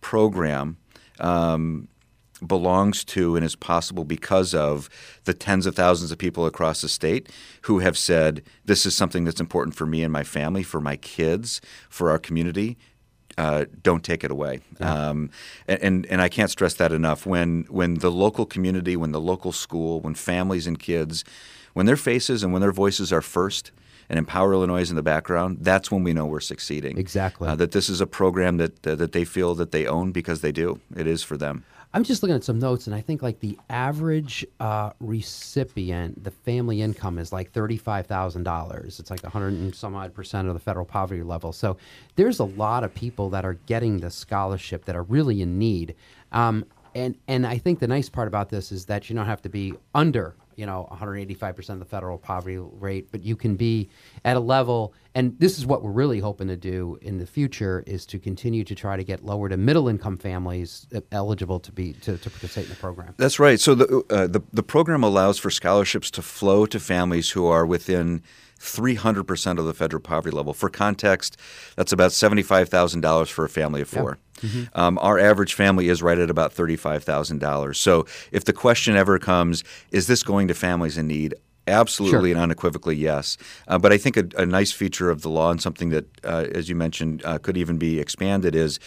[0.00, 0.76] program.
[1.20, 1.88] Um,
[2.44, 4.88] belongs to and is possible because of
[5.26, 7.28] the tens of thousands of people across the state
[7.62, 10.96] who have said, This is something that's important for me and my family, for my
[10.96, 12.76] kids, for our community
[13.38, 14.60] uh, don't take it away.
[14.80, 15.08] Yeah.
[15.08, 15.30] Um,
[15.66, 17.26] and, and I can't stress that enough.
[17.26, 21.24] When when the local community, when the local school, when families and kids,
[21.72, 23.72] when their faces and when their voices are first,
[24.08, 26.98] and Empower Illinois in the background, that's when we know we're succeeding.
[26.98, 27.48] Exactly.
[27.48, 30.40] Uh, that this is a program that uh, that they feel that they own because
[30.40, 30.80] they do.
[30.94, 31.64] It is for them.
[31.94, 36.30] I'm just looking at some notes, and I think like the average uh, recipient, the
[36.30, 38.98] family income is like thirty-five thousand dollars.
[38.98, 41.52] It's like a hundred and some odd percent of the federal poverty level.
[41.52, 41.76] So
[42.16, 45.94] there's a lot of people that are getting this scholarship that are really in need.
[46.32, 49.42] Um, and and I think the nice part about this is that you don't have
[49.42, 53.88] to be under you know 185% of the federal poverty rate but you can be
[54.24, 57.84] at a level and this is what we're really hoping to do in the future
[57.86, 61.92] is to continue to try to get lower to middle income families eligible to be
[61.94, 63.14] to, to participate in the program.
[63.18, 63.60] That's right.
[63.60, 67.66] So the, uh, the the program allows for scholarships to flow to families who are
[67.66, 68.22] within
[68.62, 70.54] 300% of the federal poverty level.
[70.54, 71.36] For context,
[71.76, 74.18] that's about $75,000 for a family of four.
[74.42, 74.48] Yeah.
[74.48, 74.80] Mm-hmm.
[74.80, 77.76] Um, our average family is right at about $35,000.
[77.76, 81.34] So if the question ever comes, is this going to families in need?
[81.66, 82.36] Absolutely sure.
[82.36, 83.36] and unequivocally, yes.
[83.68, 86.46] Uh, but I think a, a, nice feature of the law and something that, uh,
[86.52, 88.80] as you mentioned, uh, could even be expanded is,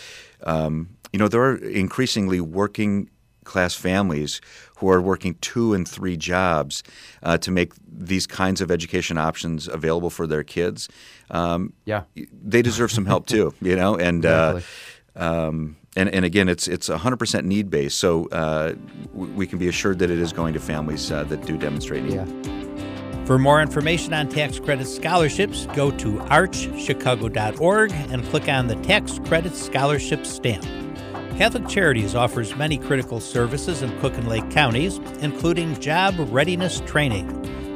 [0.43, 3.09] um, you know, there are increasingly working
[3.45, 4.41] class families
[4.77, 6.84] who are working two and three jobs
[7.23, 10.89] uh, to make these kinds of education options available for their kids.
[11.31, 13.53] Um, yeah, they deserve some help too.
[13.62, 14.25] You know, and.
[14.25, 14.62] Uh,
[15.15, 18.73] um, and, and again, it's it's 100% need based, so uh,
[19.13, 22.15] we can be assured that it is going to families uh, that do demonstrate need.
[22.15, 23.25] Yeah.
[23.25, 29.19] For more information on tax credit scholarships, go to archchicago.org and click on the Tax
[29.25, 30.85] Credit Scholarship stamp.
[31.38, 37.28] Catholic Charities offers many critical services in Cook and Lake counties, including job readiness training.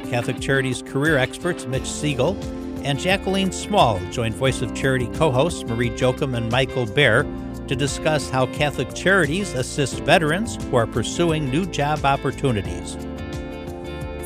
[0.08, 2.38] Catholic Charities career experts Mitch Siegel
[2.84, 7.24] and Jacqueline Small join Voice of Charity co hosts Marie Jokum and Michael Bear
[7.68, 12.96] to discuss how Catholic Charities assist veterans who are pursuing new job opportunities.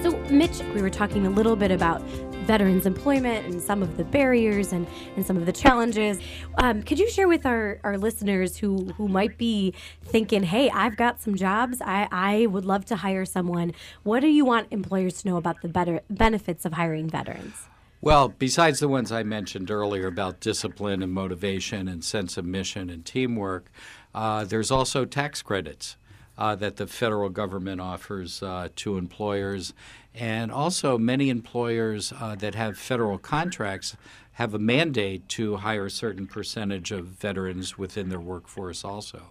[0.05, 2.01] So, Mitch, we were talking a little bit about
[2.45, 6.19] veterans employment and some of the barriers and, and some of the challenges.
[6.59, 10.97] Um, could you share with our, our listeners who, who might be thinking, hey, I've
[10.97, 13.73] got some jobs, I, I would love to hire someone.
[14.03, 17.69] What do you want employers to know about the better benefits of hiring veterans?
[18.01, 22.91] Well, besides the ones I mentioned earlier about discipline and motivation and sense of mission
[22.91, 23.71] and teamwork,
[24.15, 25.97] uh, there's also tax credits.
[26.37, 29.73] Uh, that the federal government offers uh, to employers.
[30.13, 33.97] And also, many employers uh, that have federal contracts
[34.33, 39.31] have a mandate to hire a certain percentage of veterans within their workforce, also.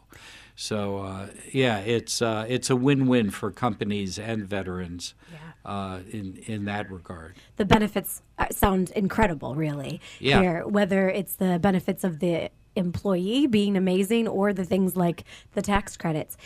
[0.56, 5.14] So, uh, yeah, it's uh, it's a win-win for companies and veterans
[5.66, 6.00] yeah.
[6.10, 7.36] in in that regard.
[7.58, 10.00] The benefits sound incredible, really.
[10.20, 10.42] Yeah.
[10.42, 15.62] Here, whether it's the benefits of the employee being amazing or the things like the
[15.62, 16.38] tax credits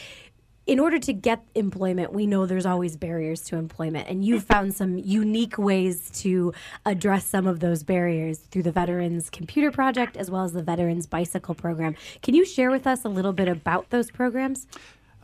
[0.68, 4.76] in order to get employment, we know there's always barriers to employment, and you've found
[4.76, 6.54] some unique ways to
[6.86, 11.08] address some of those barriers through the Veterans Computer Project as well as the Veterans
[11.08, 11.96] Bicycle Program.
[12.22, 14.68] Can you share with us a little bit about those programs?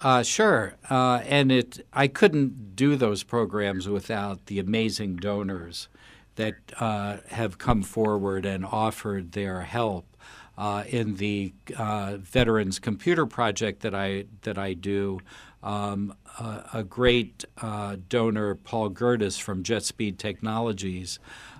[0.02, 5.88] Uh, sure, uh, and it I couldn't do those programs without the amazing donors
[6.36, 10.06] that uh, have come forward and offered their help
[10.58, 15.20] uh, in the uh, Veterans Computer Project that I that I do.
[15.62, 21.20] Um, a, a, great uh, donor, Paul Gertis from JetSpeed Technologies,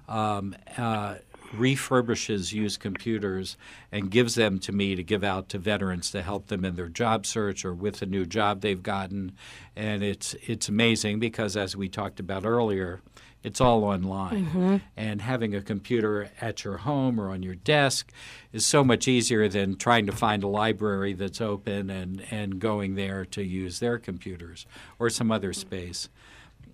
[0.10, 1.16] um, uh,
[1.54, 3.56] refurbishes used computers
[3.92, 6.90] and gives them to me to give out to veterans to help them in their
[6.90, 9.32] job search or with a new job they've gotten.
[9.76, 13.02] And it's it's amazing because as we talked about earlier,
[13.44, 14.46] it's all online.
[14.46, 14.78] Mm-hmm.
[14.96, 18.12] And having a computer at your home or on your desk
[18.52, 22.96] is so much easier than trying to find a library that's open and, and going
[22.96, 24.66] there to use their computers
[24.98, 26.10] or some other space.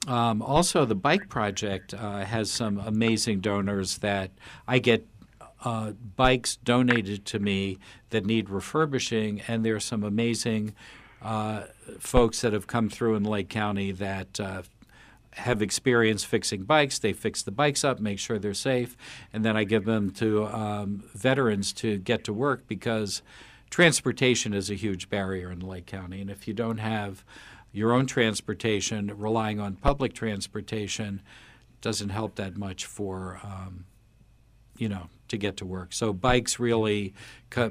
[0.08, 4.32] Um, also, the Bike Project uh, has some amazing donors that
[4.68, 5.06] I get
[5.64, 7.78] uh, bikes donated to me
[8.12, 10.74] that need refurbishing, and there are some amazing
[11.22, 11.64] uh,
[12.00, 14.62] folks that have come through in Lake County that uh,
[15.40, 17.00] have experience fixing bikes.
[17.00, 18.96] They fix the bikes up, make sure they're safe,
[19.34, 23.22] and then I give them to um, veterans to get to work because
[23.70, 26.22] transportation is a huge barrier in Lake County.
[26.22, 27.24] And if you don't have
[27.72, 31.22] your own transportation, relying on public transportation
[31.82, 33.86] doesn't help that much for, um,
[34.78, 35.94] you know, to get to work.
[35.94, 37.14] So bikes really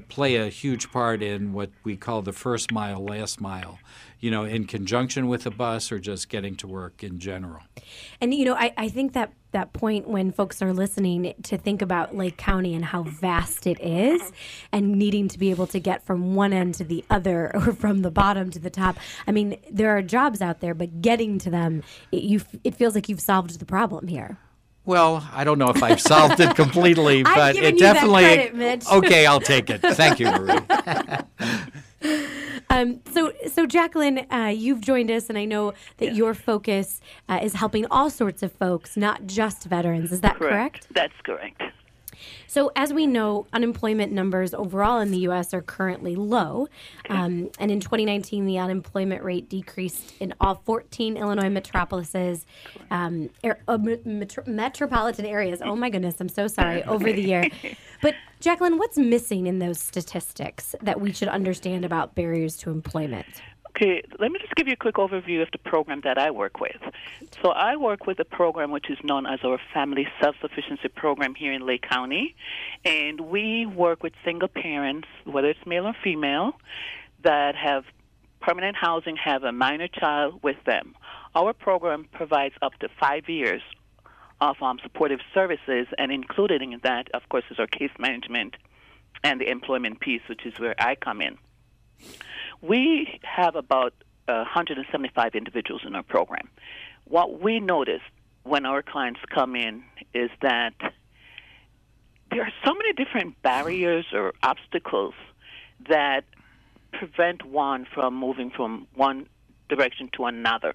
[0.09, 3.81] play a huge part in what we call the first mile, last mile,
[4.20, 7.62] you know, in conjunction with a bus or just getting to work in general.
[8.20, 11.81] And, you know, I, I think that that point when folks are listening to think
[11.81, 14.33] about Lake County and how vast it is
[14.72, 18.02] and needing to be able to get from one end to the other or from
[18.02, 18.96] the bottom to the top.
[19.26, 22.94] I mean, there are jobs out there, but getting to them, it, you, it feels
[22.94, 24.38] like you've solved the problem here.
[24.85, 28.48] Well, I don't know if I've solved it completely, but it definitely.
[28.48, 29.83] Credit, okay, I'll take it.
[29.83, 30.61] Thank you, Marie.
[32.70, 36.16] Um, so, so Jacqueline, uh, you've joined us, and I know that yes.
[36.16, 40.12] your focus uh, is helping all sorts of folks, not just veterans.
[40.12, 40.87] Is that correct?
[40.87, 40.87] correct?
[40.90, 41.62] That's correct.
[42.47, 45.53] So, as we know, unemployment numbers overall in the U.S.
[45.55, 46.69] are currently low.
[47.09, 52.47] Um, and in 2019, the unemployment rate decreased in all 14 Illinois metropolises,
[52.91, 55.61] um, er, uh, metro- metropolitan areas.
[55.62, 57.49] Oh my goodness, I'm so sorry, over the year.
[58.01, 63.27] But, Jacqueline, what's missing in those statistics that we should understand about barriers to employment?
[63.81, 66.59] Okay, let me just give you a quick overview of the program that I work
[66.59, 66.81] with.
[67.41, 71.53] So I work with a program which is known as our Family Self-Sufficiency Program here
[71.53, 72.35] in Lake County,
[72.85, 76.55] and we work with single parents, whether it's male or female,
[77.23, 77.85] that have
[78.41, 80.97] permanent housing, have a minor child with them.
[81.37, 83.62] Our program provides up to five years
[84.41, 88.57] of um, supportive services, and included in that, of course, is our case management
[89.23, 91.38] and the employment piece, which is where I come in.
[92.61, 93.94] We have about
[94.27, 96.49] uh, 175 individuals in our program.
[97.05, 98.03] What we notice
[98.42, 99.83] when our clients come in
[100.14, 100.75] is that
[102.31, 105.14] there are so many different barriers or obstacles
[105.88, 106.25] that
[106.92, 109.27] prevent one from moving from one
[109.68, 110.75] direction to another.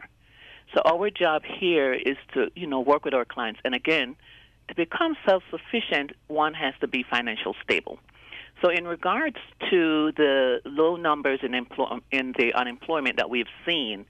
[0.73, 3.59] So our job here is to, you know, work with our clients.
[3.63, 4.15] And again,
[4.69, 7.99] to become self-sufficient, one has to be financially stable.
[8.63, 9.35] So, in regards
[9.71, 14.05] to the low numbers in, empl- in the unemployment that we've seen,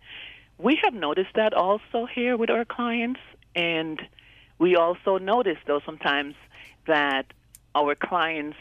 [0.59, 3.19] we have noticed that also here with our clients,
[3.55, 3.99] and
[4.59, 6.35] we also notice, though, sometimes
[6.85, 7.25] that
[7.73, 8.57] our clients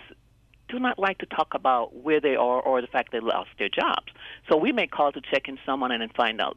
[0.70, 3.68] do not like to talk about where they are or the fact they lost their
[3.68, 4.10] jobs.
[4.48, 6.56] So we may call to check in someone and then find out,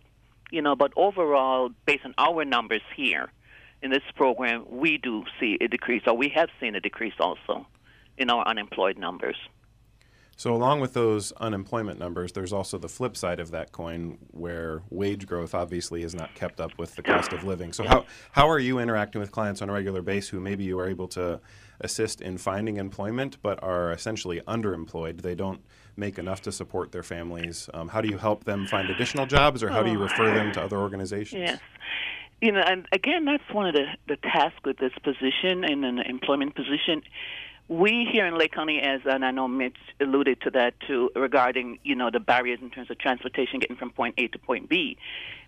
[0.50, 0.78] you know.
[0.78, 3.34] But overall, based on our numbers here
[3.82, 7.68] in this program, we do see a decrease, or we have seen a decrease also
[8.18, 9.38] in our unemployed numbers.
[10.38, 14.82] So, along with those unemployment numbers, there's also the flip side of that coin where
[14.90, 17.72] wage growth obviously has not kept up with the cost of living.
[17.72, 20.78] So, how, how are you interacting with clients on a regular basis who maybe you
[20.78, 21.40] are able to
[21.80, 25.22] assist in finding employment but are essentially underemployed?
[25.22, 25.62] They don't
[25.96, 27.70] make enough to support their families.
[27.74, 30.52] Um, how do you help them find additional jobs or how do you refer them
[30.54, 31.42] to other organizations?
[31.42, 31.60] Yes.
[32.42, 36.00] You know, and again, that's one of the, the tasks with this position in an
[36.00, 37.02] employment position
[37.68, 41.80] we here in Lake County, as and I know Mitch alluded to that too, regarding
[41.84, 44.98] you know the barriers in terms of transportation getting from point A to point B.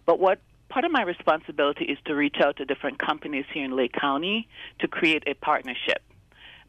[0.06, 3.75] But what part of my responsibility is to reach out to different companies here in
[3.75, 4.47] Lake County
[4.80, 6.01] to create a partnership.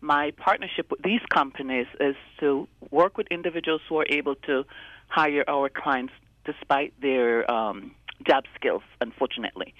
[0.00, 4.64] My partnership with these companies is to work with individuals who are able to
[5.08, 6.12] hire our clients
[6.44, 7.92] despite their um,
[8.26, 9.74] job skills, unfortunately.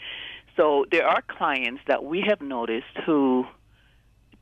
[0.57, 3.47] So there are clients that we have noticed who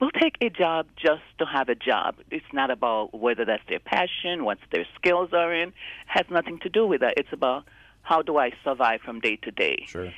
[0.01, 2.17] will take a job just to have a job.
[2.31, 5.69] It's not about whether that's their passion, what their skills are in.
[5.71, 5.75] It
[6.07, 7.15] has nothing to do with that.
[7.17, 7.65] It's about
[8.03, 9.85] how do I survive from day to day.
[9.87, 10.13] Sure.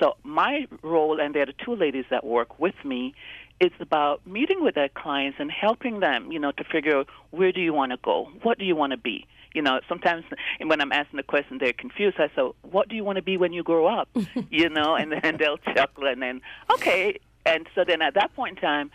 [0.00, 3.14] So my role, and there are the two ladies that work with me,
[3.60, 7.50] is about meeting with their clients and helping them, you know, to figure out where
[7.52, 9.26] do you want to go, what do you want to be.
[9.54, 10.24] You know, sometimes
[10.64, 12.18] when I'm asking the question, they're confused.
[12.20, 14.08] I say, "What do you want to be when you grow up?"
[14.50, 18.58] you know, and then they'll chuckle, and then, "Okay." And so then at that point
[18.58, 18.90] in time,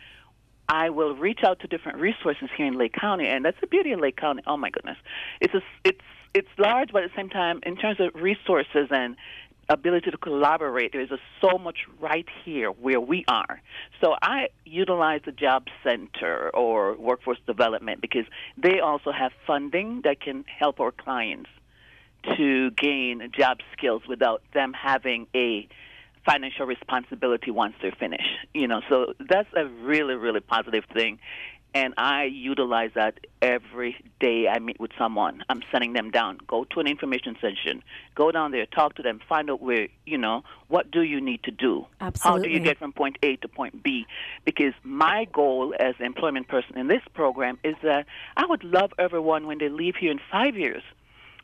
[0.74, 3.92] I will reach out to different resources here in Lake County, and that's the beauty
[3.92, 4.42] of Lake County.
[4.48, 4.98] Oh my goodness,
[5.40, 6.02] it's a, it's
[6.34, 9.16] it's large, but at the same time, in terms of resources and
[9.70, 13.62] ability to collaborate, there's a, so much right here where we are.
[14.02, 18.26] So I utilize the job center or workforce development because
[18.58, 21.52] they also have funding that can help our clients
[22.36, 25.68] to gain job skills without them having a
[26.26, 28.30] financial responsibility once they're finished.
[28.54, 31.20] You know, so that's a really, really positive thing.
[31.76, 35.44] And I utilize that every day I meet with someone.
[35.50, 36.38] I'm sending them down.
[36.46, 37.82] Go to an information session.
[38.14, 41.42] Go down there, talk to them, find out where, you know, what do you need
[41.44, 41.88] to do?
[42.00, 42.42] Absolutely.
[42.42, 44.06] How do you get from point A to point B?
[44.46, 48.06] Because my goal as an employment person in this program is that
[48.38, 50.84] I would love everyone when they leave here in five years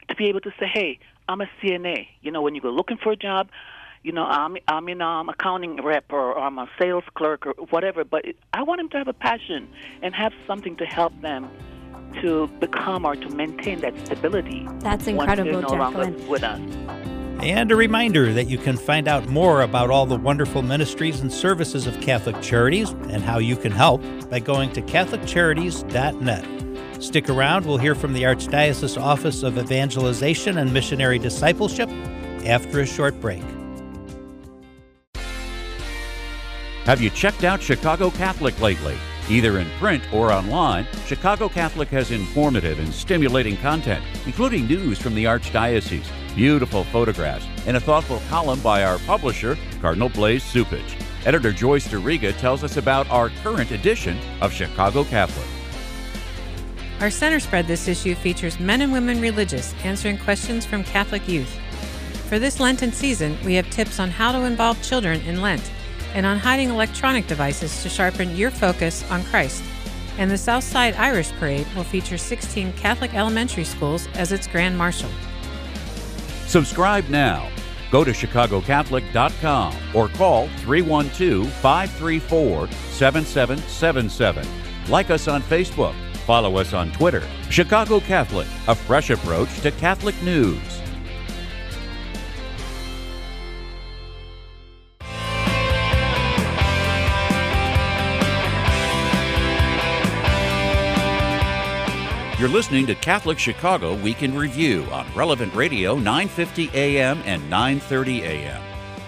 [0.10, 2.08] to be able to say, hey, I'm a CNA.
[2.22, 3.50] You know, when you go looking for a job,
[4.04, 7.54] you know, I'm I'm in um, accounting rep or, or I'm a sales clerk or
[7.70, 8.04] whatever.
[8.04, 9.68] But I want them to have a passion
[10.02, 11.50] and have something to help them
[12.22, 14.68] to become or to maintain that stability.
[14.80, 16.28] That's incredible, they're no longer Jacqueline.
[16.28, 16.60] with us.
[17.42, 21.32] And a reminder that you can find out more about all the wonderful ministries and
[21.32, 26.46] services of Catholic Charities and how you can help by going to CatholicCharities.net.
[27.02, 31.90] Stick around, we'll hear from the Archdiocese Office of Evangelization and Missionary Discipleship
[32.46, 33.42] after a short break.
[36.89, 38.97] Have you checked out Chicago Catholic lately?
[39.30, 45.13] Either in print or online, Chicago Catholic has informative and stimulating content, including news from
[45.13, 50.99] the Archdiocese, beautiful photographs, and a thoughtful column by our publisher, Cardinal Blase Cupich.
[51.28, 55.45] Editor Joyce Duriga tells us about our current edition of Chicago Catholic.
[57.02, 61.56] Our center spread this issue features men and women religious answering questions from Catholic youth.
[62.30, 65.71] For this Lenten season, we have tips on how to involve children in Lent
[66.13, 69.63] and on hiding electronic devices to sharpen your focus on Christ.
[70.17, 75.10] And the Southside Irish Parade will feature 16 Catholic elementary schools as its grand marshal.
[76.45, 77.50] Subscribe now.
[77.91, 84.48] Go to chicagocatholic.com or call 312 534 7777.
[84.89, 85.95] Like us on Facebook.
[86.26, 87.24] Follow us on Twitter.
[87.50, 90.79] Chicago Catholic, a fresh approach to Catholic news.
[102.39, 108.23] You're listening to Catholic Chicago Week in Review on Relevant Radio 950 AM and 930
[108.23, 108.62] AM.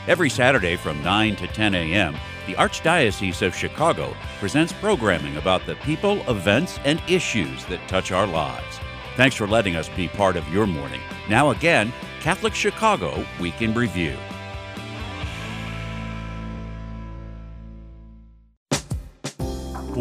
[0.05, 5.75] Every Saturday from 9 to 10 a.m., the Archdiocese of Chicago presents programming about the
[5.75, 8.81] people, events, and issues that touch our lives.
[9.15, 10.99] Thanks for letting us be part of your morning.
[11.29, 14.17] Now again, Catholic Chicago Week in Review.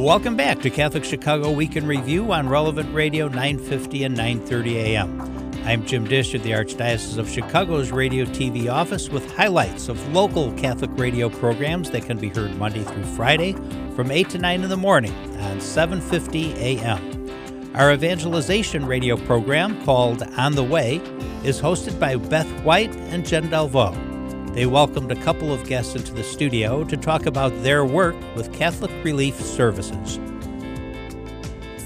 [0.01, 5.21] Welcome back to Catholic Chicago Week in Review on Relevant Radio 950 and 930 AM.
[5.67, 10.55] I'm Jim Dish at the Archdiocese of Chicago's Radio TV office with highlights of local
[10.55, 13.53] Catholic radio programs that can be heard Monday through Friday
[13.95, 17.71] from 8 to 9 in the morning on 750 AM.
[17.75, 20.97] Our evangelization radio program called On the Way
[21.45, 24.10] is hosted by Beth White and Jen Delvaux.
[24.53, 28.53] They welcomed a couple of guests into the studio to talk about their work with
[28.53, 30.19] Catholic Relief Services.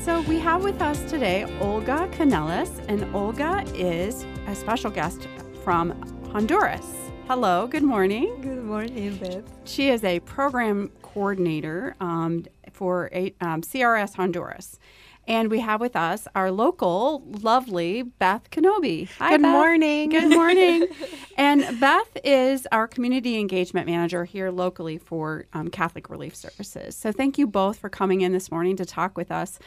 [0.03, 5.29] So we have with us today Olga Canellis, and Olga is a special guest
[5.63, 5.91] from
[6.33, 6.87] Honduras.
[7.29, 8.35] Hello, good morning.
[8.41, 9.45] Good morning, Beth.
[9.65, 14.79] She is a program coordinator um, for a, um, CRS Honduras.
[15.27, 19.09] And we have with us our local, lovely Beth Knobbe.
[19.19, 19.53] Hi, Good Beth.
[19.53, 20.11] morning.
[20.11, 20.87] Good morning.
[21.39, 26.95] and Beth is our community engagement manager here locally for um, Catholic Relief Services.
[26.97, 29.59] So thank you both for coming in this morning to talk with us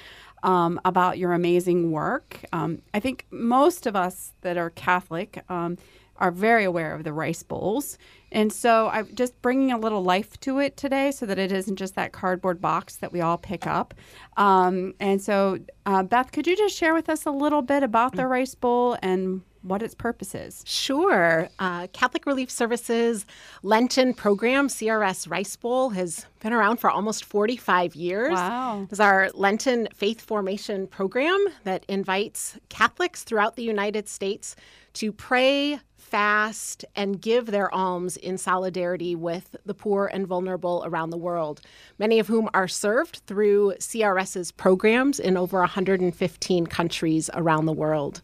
[0.43, 2.39] um, about your amazing work.
[2.53, 5.77] Um, I think most of us that are Catholic um,
[6.17, 7.97] are very aware of the rice bowls.
[8.37, 11.75] And so I'm just bringing a little life to it today so that it isn't
[11.75, 13.95] just that cardboard box that we all pick up.
[14.37, 18.15] Um, and so, uh, Beth, could you just share with us a little bit about
[18.15, 20.63] the rice bowl and what its purpose is?
[20.67, 21.49] Sure.
[21.57, 23.25] Uh, Catholic Relief Services
[23.63, 28.33] Lenten program, CRS Rice Bowl, has been around for almost 45 years.
[28.33, 28.85] Wow.
[28.91, 34.55] It's our Lenten faith formation program that invites Catholics throughout the United States
[34.93, 41.09] to pray, fast, and give their alms in solidarity with the poor and vulnerable around
[41.09, 41.61] the world,
[41.99, 48.21] many of whom are served through CRS's programs in over 115 countries around the world.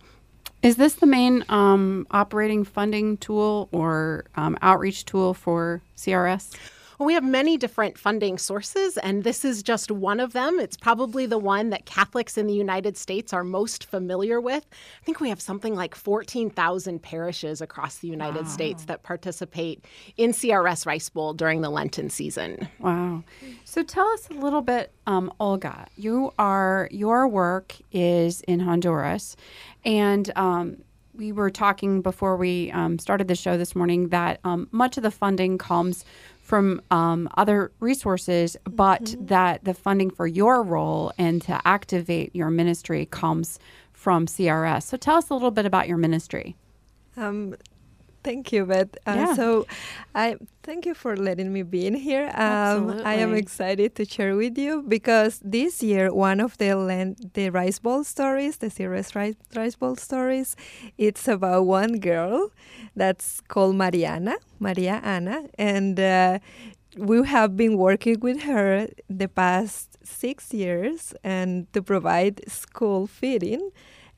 [0.61, 6.55] Is this the main um, operating funding tool or um, outreach tool for CRS?
[7.03, 10.57] Well, we have many different funding sources, and this is just one of them.
[10.57, 14.65] It's probably the one that Catholics in the United States are most familiar with.
[14.71, 19.83] I think we have something like 14,000 parishes across the United States that participate
[20.15, 22.69] in CRS Rice Bowl during the Lenten season.
[22.79, 23.25] Wow.
[23.65, 25.87] So tell us a little bit, um, Olga.
[25.97, 29.35] You are your work is in Honduras,
[29.83, 30.77] and um,
[31.15, 35.03] we were talking before we um, started the show this morning that um, much of
[35.03, 36.03] the funding comes
[36.53, 42.51] from um, other resources, but that the funding for your role and to activate your
[42.51, 43.57] ministry comes
[43.91, 44.83] from CRS.
[44.83, 46.55] So tell us a little bit about your ministry.
[47.17, 47.55] Um,
[48.23, 48.95] thank you, Beth.
[49.05, 49.33] Uh, Yeah.
[49.35, 49.65] So,
[50.15, 52.27] I thank you for letting me be in here.
[52.35, 57.31] Um, I am excited to share with you because this year one of the land,
[57.33, 60.55] the rice bowl stories, the CRS rice, rice bowl stories,
[60.97, 62.51] it's about one girl
[62.95, 66.39] that's called Mariana, Maria Ana, and uh,
[66.97, 73.71] we have been working with her the past six years and to provide school feeding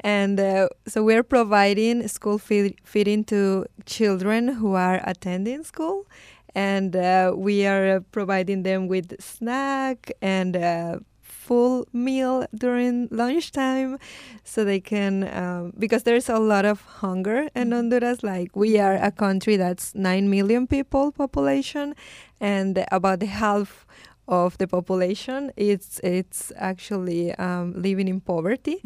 [0.05, 6.05] and uh, so we're providing school feed- feeding to children who are attending school.
[6.53, 13.97] And uh, we are uh, providing them with snack and uh, full meal during lunchtime
[14.43, 18.21] so they can um, because there's a lot of hunger in honduras.
[18.23, 21.95] Like we are a country that's 9 million people population
[22.39, 23.84] and about half
[24.27, 28.81] of the population it's it's actually um, living in poverty.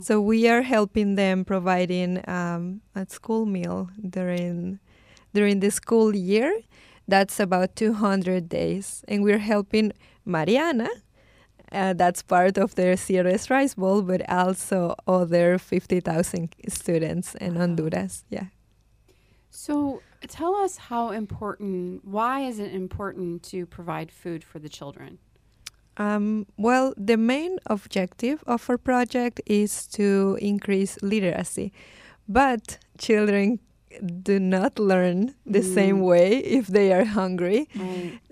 [0.00, 4.78] So we are helping them providing um, a school meal during
[5.32, 6.60] during the school year.
[7.06, 9.04] That's about 200 days.
[9.08, 9.92] And we're helping
[10.24, 10.88] mariana
[11.74, 18.24] uh, that's part of their CRS Rice Bowl, but also other 50,000 students in Honduras.
[18.30, 18.46] Yeah.
[19.50, 25.18] So tell us how important, why is it important to provide food for the children?
[25.96, 31.72] Um, well, the main objective of our project is to increase literacy,
[32.28, 33.60] but children
[34.22, 37.68] do not learn the same way if they are hungry.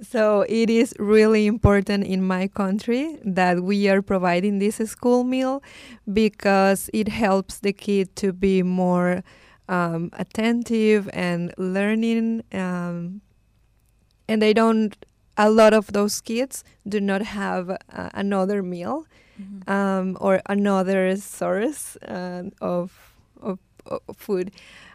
[0.03, 5.62] So it is really important in my country that we are providing this school meal
[6.12, 9.22] because it helps the kid to be more
[9.68, 12.44] um, attentive and learning.
[12.52, 13.20] Um,
[14.28, 14.96] and they don't.
[15.36, 19.06] A lot of those kids do not have uh, another meal
[19.66, 24.52] um, or another source uh, of, of of food.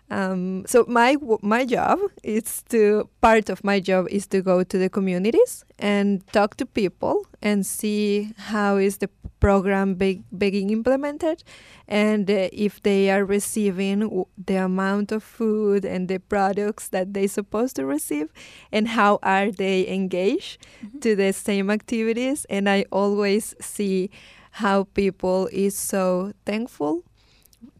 [0.09, 4.77] Um, so my my job is to part of my job is to go to
[4.77, 11.43] the communities and talk to people and see how is the program be- being implemented
[11.87, 17.13] and uh, if they are receiving w- the amount of food and the products that
[17.13, 18.31] they're supposed to receive
[18.71, 20.65] and how are they engaged
[21.01, 22.45] to the same activities.
[22.49, 24.09] And I always see
[24.51, 27.03] how people is so thankful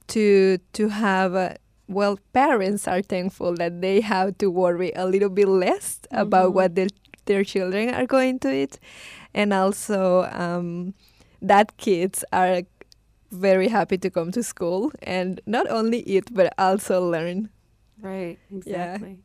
[0.08, 1.56] to to have uh,
[1.88, 6.76] well parents are thankful that they have to worry a little bit less about what
[6.76, 6.88] their
[7.26, 8.80] their children are going to eat
[9.34, 10.94] and also um,
[11.42, 12.62] that kids are
[13.32, 17.50] very happy to come to school and not only eat but also learn
[18.00, 18.58] Right, Yeah.
[18.94, 19.18] exactly.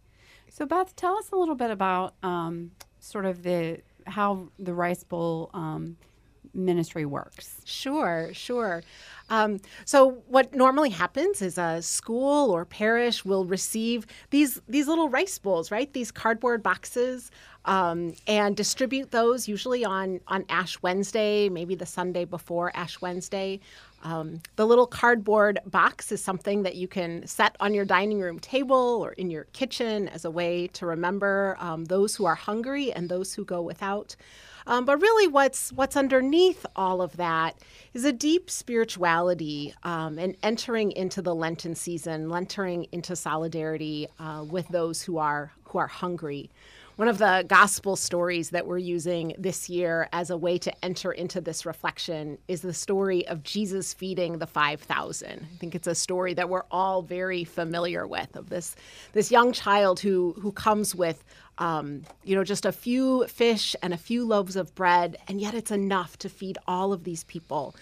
[0.49, 5.05] So Beth, tell us a little bit about um, sort of the how the Rice
[5.05, 5.97] Bowl um,
[6.55, 7.61] ministry works.
[7.65, 8.83] Sure, sure.
[9.31, 15.09] Um, so what normally happens is a school or parish will receive these these little
[15.09, 15.93] rice bowls, right?
[15.93, 17.31] These cardboard boxes,
[17.65, 23.61] um, and distribute those usually on on Ash Wednesday, maybe the Sunday before Ash Wednesday.
[24.05, 28.41] Um, the little cardboard box is something that you can set on your dining room
[28.41, 32.93] table or in your kitchen as a way to remember um, those who are hungry
[32.93, 34.17] and those who go without.
[34.67, 37.57] Um, but really, what's what's underneath all of that
[37.95, 44.45] is a deep spirituality um, and entering into the Lenten season, entering into solidarity uh,
[44.49, 46.51] with those who are who are hungry.
[46.97, 51.11] One of the gospel stories that we're using this year as a way to enter
[51.11, 55.47] into this reflection is the story of Jesus feeding the 5,000.
[55.51, 58.77] I think it's a story that we're all very familiar with of this,
[59.15, 61.25] this young child who, who comes with,
[61.59, 65.55] um, you know, just a few fish and a few loaves of bread, and yet
[65.55, 67.75] it's enough to feed all of these people.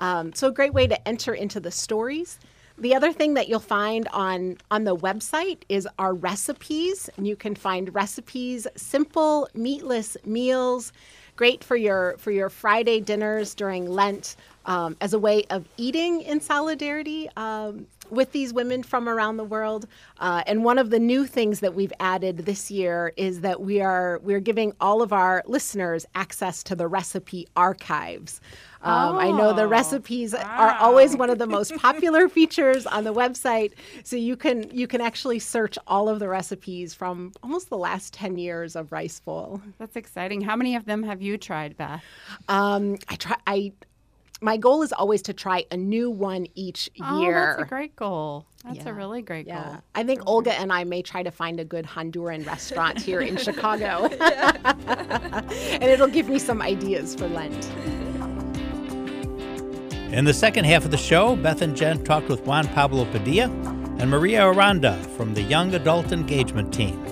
[0.00, 2.38] Um, so a great way to enter into the stories.
[2.78, 7.36] The other thing that you'll find on on the website is our recipes, and you
[7.36, 10.92] can find recipes, simple meatless meals,
[11.36, 14.36] great for your for your Friday dinners during Lent,
[14.66, 19.44] um, as a way of eating in solidarity um, with these women from around the
[19.44, 19.86] world.
[20.18, 23.80] Uh, and one of the new things that we've added this year is that we
[23.80, 28.40] are we're giving all of our listeners access to the recipe archives.
[28.82, 33.04] Um, I know the Oh, recipes are always one of the most popular features on
[33.04, 37.70] the website, so you can you can actually search all of the recipes from almost
[37.70, 39.62] the last ten years of Rice Bowl.
[39.78, 40.40] That's exciting.
[40.40, 42.02] How many of them have you tried, Beth?
[42.48, 43.36] Um, I try.
[43.46, 43.72] I
[44.42, 47.06] my goal is always to try a new one each year.
[47.08, 47.54] Oh, year.
[47.56, 48.44] that's a great goal.
[48.64, 48.88] That's Yeah.
[48.88, 49.64] a really great Yeah.
[49.64, 49.76] goal.
[49.94, 53.36] I think Olga and I may try to find a good Honduran restaurant here in
[53.46, 54.06] Chicago.
[54.86, 57.70] and it'll give me some ideas for Lent.
[60.12, 63.44] In the second half of the show, Beth and Jen talked with Juan Pablo Padilla
[63.98, 67.02] and Maria Aranda from the Young Adult Engagement Team.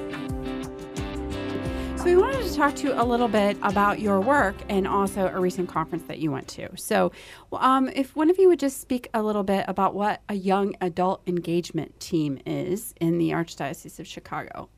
[2.01, 5.27] So we wanted to talk to you a little bit about your work and also
[5.27, 6.75] a recent conference that you went to.
[6.79, 7.13] So,
[7.53, 10.75] um, if one of you would just speak a little bit about what a young
[10.81, 14.71] adult engagement team is in the Archdiocese of Chicago.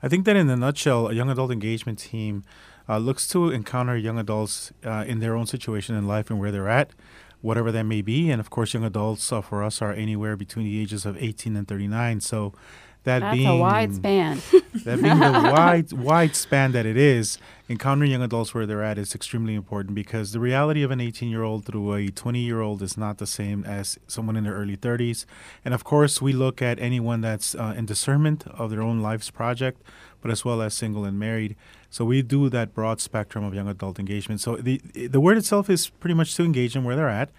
[0.00, 2.44] I think that in a nutshell, a young adult engagement team
[2.88, 6.52] uh, looks to encounter young adults uh, in their own situation in life and where
[6.52, 6.92] they're at,
[7.40, 8.30] whatever that may be.
[8.30, 11.56] And of course, young adults uh, for us are anywhere between the ages of 18
[11.56, 12.20] and 39.
[12.20, 12.54] So
[13.08, 14.42] that That's being a wide span.
[14.84, 17.38] that being the wide wide span that it is,
[17.68, 21.30] encountering young adults where they're at is extremely important because the reality of an 18
[21.30, 24.52] year old through a 20 year old is not the same as someone in their
[24.52, 25.24] early 30s.
[25.64, 29.30] And of course, we look at anyone that's uh, in discernment of their own life's
[29.30, 29.82] project,
[30.20, 31.56] but as well as single and married.
[31.88, 34.42] So we do that broad spectrum of young adult engagement.
[34.42, 37.30] So the the word itself is pretty much to engage them where they're at.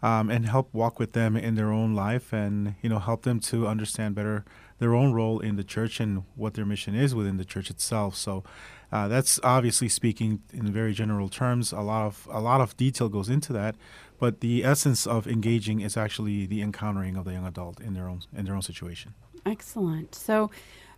[0.00, 3.40] Um, and help walk with them in their own life, and you know help them
[3.50, 4.44] to understand better
[4.78, 8.14] their own role in the church and what their mission is within the church itself.
[8.14, 8.44] So
[8.90, 11.72] uh, that's obviously speaking in very general terms.
[11.72, 13.76] A lot of a lot of detail goes into that,
[14.18, 18.08] but the essence of engaging is actually the encountering of the young adult in their
[18.08, 19.14] own in their own situation.
[19.44, 20.14] Excellent.
[20.14, 20.50] So,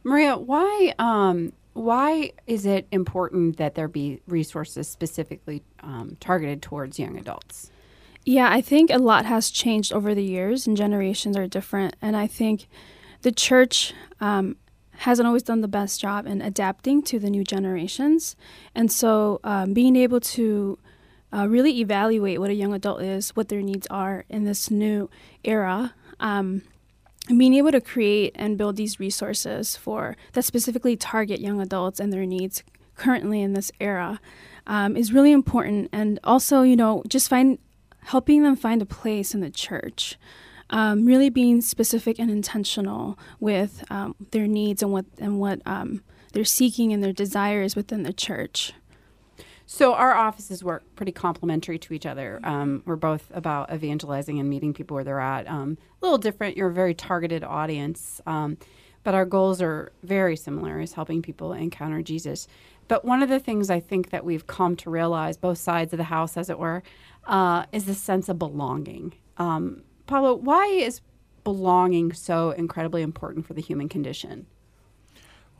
[0.05, 6.99] Maria, why um, why is it important that there be resources specifically um, targeted towards
[6.99, 7.70] young adults?
[8.24, 11.97] Yeah, I think a lot has changed over the years and generations are different.
[12.03, 12.68] And I think
[13.23, 14.57] the church um,
[14.99, 18.37] hasn't always done the best job in adapting to the new generations.
[18.75, 20.79] And so um, being able to
[21.33, 25.09] uh, really evaluate what a young adult is, what their needs are in this new
[25.45, 25.95] era.
[26.18, 26.62] Um,
[27.29, 32.01] and being able to create and build these resources for that specifically target young adults
[32.01, 32.62] and their needs
[32.97, 34.21] currently in this era
[34.66, 35.89] um, is really important.
[35.93, 37.59] And also, you know, just find
[38.05, 40.18] helping them find a place in the church.
[40.73, 46.03] Um, really being specific and intentional with um, their needs and what and what um,
[46.33, 48.73] they're seeking and their desires within the church.
[49.66, 52.41] So our offices work pretty complementary to each other.
[52.43, 55.49] Um, we're both about evangelizing and meeting people where they're at.
[55.49, 56.57] Um, a little different.
[56.57, 58.57] You're a very targeted audience, um,
[59.05, 62.49] but our goals are very similar: is helping people encounter Jesus.
[62.89, 65.99] But one of the things I think that we've come to realize, both sides of
[65.99, 66.83] the house, as it were,
[67.27, 69.14] uh, is the sense of belonging.
[69.37, 71.01] Um, Paulo, why is
[71.45, 74.47] belonging so incredibly important for the human condition?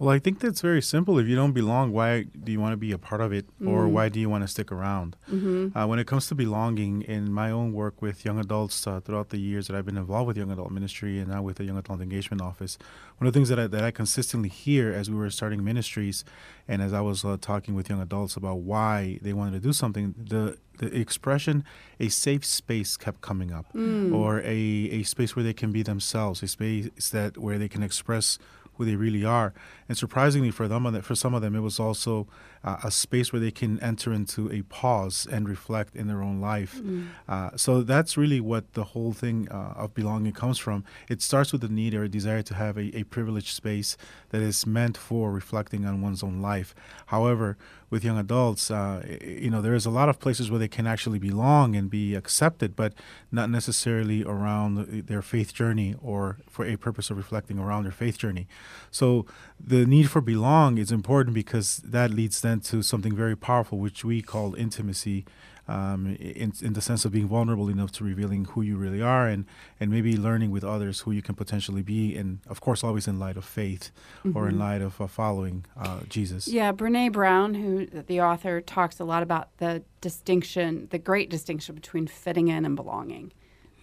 [0.01, 1.19] Well, I think that's very simple.
[1.19, 3.85] If you don't belong, why do you want to be a part of it, or
[3.87, 3.91] Mm.
[3.93, 5.15] why do you want to stick around?
[5.31, 5.77] Mhm.
[5.77, 9.29] Uh, when it comes to belonging, in my own work with young adults uh, throughout
[9.29, 11.77] the years that I've been involved with young adult ministry and now with the young
[11.77, 12.79] adult engagement office,
[13.19, 16.25] one of the things that I, that I consistently hear as we were starting ministries,
[16.67, 19.73] and as I was uh, talking with young adults about why they wanted to do
[19.75, 21.64] something, the the expression
[21.99, 24.12] "a safe space" kept coming up, Mm.
[24.12, 24.61] or a
[24.99, 28.39] a space where they can be themselves, a space that where they can express
[28.76, 29.53] who they really are.
[29.89, 32.26] And surprisingly for them, for some of them, it was also
[32.63, 36.41] uh, a space where they can enter into a pause and reflect in their own
[36.41, 36.77] life.
[36.77, 37.09] Mm.
[37.29, 40.85] Uh, so that's really what the whole thing uh, of belonging comes from.
[41.09, 43.97] It starts with the need or a desire to have a, a privileged space
[44.31, 46.75] that is meant for reflecting on one's own life.
[47.07, 47.57] However,
[47.91, 50.87] with young adults, uh, you know, there is a lot of places where they can
[50.87, 52.95] actually belong and be accepted, but
[53.33, 58.17] not necessarily around their faith journey or for a purpose of reflecting around their faith
[58.17, 58.47] journey.
[58.93, 59.27] So
[59.67, 64.05] the need for belong is important because that leads then to something very powerful, which
[64.05, 65.25] we call intimacy.
[65.69, 69.29] Um, in, in the sense of being vulnerable enough to revealing who you really are
[69.29, 69.45] and,
[69.79, 73.21] and maybe learning with others who you can potentially be, and of course, always in
[73.21, 73.93] light of faith
[74.35, 74.59] or in Mhm.
[74.59, 76.49] light of uh, following uh, Jesus.
[76.49, 81.77] Yeah, Brene Brown, who the author talks a lot about the distinction, the great distinction
[81.77, 83.31] between fitting in and belonging,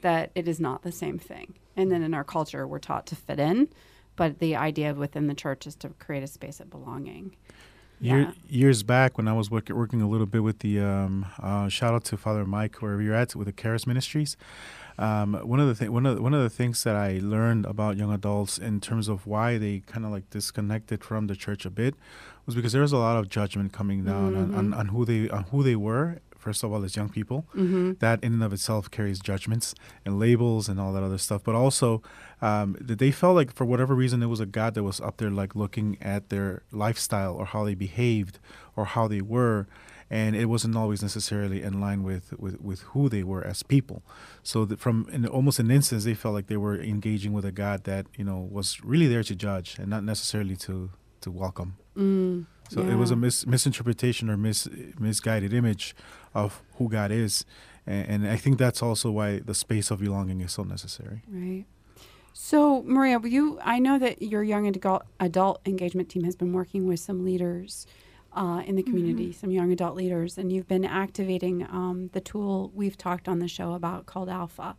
[0.01, 1.53] that it is not the same thing.
[1.77, 3.69] And then in our culture, we're taught to fit in,
[4.17, 7.35] but the idea within the church is to create a space of belonging.
[7.99, 11.67] Year, Years back, when I was work, working a little bit with the um, uh,
[11.67, 14.37] shout out to Father Mike wherever you're at with the Charis Ministries.
[14.99, 17.65] Um, one of the th- one of the, one of the things that I learned
[17.65, 21.65] about young adults in terms of why they kind of like disconnected from the church
[21.65, 21.95] a bit
[22.45, 24.77] was because there was a lot of judgment coming down on, on, Mhm.
[24.79, 26.19] on who they on who they were.
[26.47, 27.99] First of all, as young people, Mhm.
[27.99, 29.75] that in and of itself carries judgments
[30.05, 31.41] and labels and all that other stuff.
[31.43, 32.01] But also,
[32.41, 35.15] um, that they felt like for whatever reason it was a God that was up
[35.17, 38.35] there, like looking at their lifestyle or how they behaved
[38.77, 39.67] or how they were,
[40.09, 43.97] and it wasn't always necessarily in line with with, with who they were as people.
[44.41, 47.51] So that from in almost an instance, they felt like they were engaging with a
[47.51, 50.75] God that you know was really there to judge and not necessarily to
[51.23, 51.71] to welcome.
[51.97, 54.67] Mm, So it was a mis- misinterpretation or mis-
[54.99, 55.95] misguided image
[56.33, 57.45] of who God is.
[57.85, 61.23] And, and I think that's also why the space of belonging is so necessary.
[61.27, 61.65] Right.
[62.33, 66.87] So, Maria, you I know that your young adult, adult engagement team has been working
[66.87, 67.87] with some leaders
[68.33, 72.71] uh, in the community, some young adult leaders, and you've been activating um, the tool
[72.75, 74.75] we've talked on the show about called Alpha.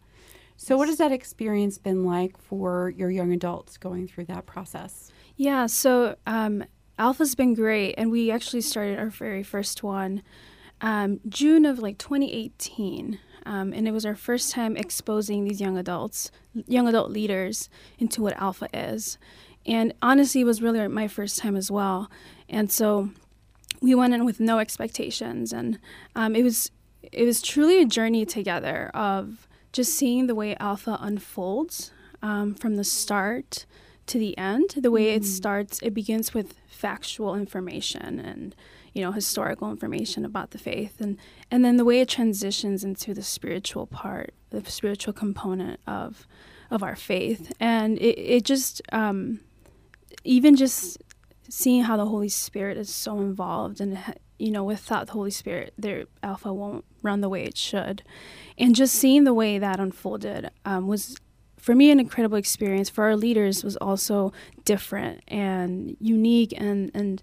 [0.57, 5.11] So, what has that experience been like for your young adults going through that process?
[5.37, 6.65] Yeah, so um,
[6.99, 10.23] Alpha's been great, and we actually started our very first one
[10.81, 15.77] um, June of like 2018, um, and it was our first time exposing these young
[15.77, 16.31] adults,
[16.67, 17.69] young adult leaders,
[17.99, 19.19] into what Alpha is.
[19.67, 22.11] And honestly, it was really my first time as well.
[22.49, 23.11] And so
[23.81, 25.79] we went in with no expectations, and
[26.15, 26.71] um, it was
[27.03, 31.93] it was truly a journey together of just seeing the way Alpha unfolds
[32.23, 33.67] um, from the start
[34.09, 34.71] to the end.
[34.77, 35.27] The way it Mm.
[35.27, 38.55] starts, it begins with factual information and
[38.95, 41.17] you know historical information about the faith, and
[41.51, 46.27] and then the way it transitions into the spiritual part, the spiritual component of
[46.71, 49.41] of our faith, and it it just um,
[50.25, 50.99] even just
[51.49, 53.99] seeing how the Holy Spirit is so involved and
[54.39, 58.03] you know without the Holy Spirit their alpha won't run the way it should
[58.59, 61.17] and just seeing the way that unfolded um, was
[61.59, 64.33] for me an incredible experience for our leaders was also
[64.65, 67.23] different and unique and and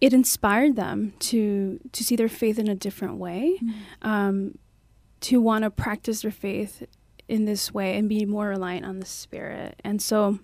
[0.00, 3.58] it inspired them to to see their faith in a different way
[4.02, 4.58] um,
[5.20, 6.82] to want to practice their faith
[7.28, 9.80] in this way and be more reliant on the spirit.
[9.82, 10.38] And so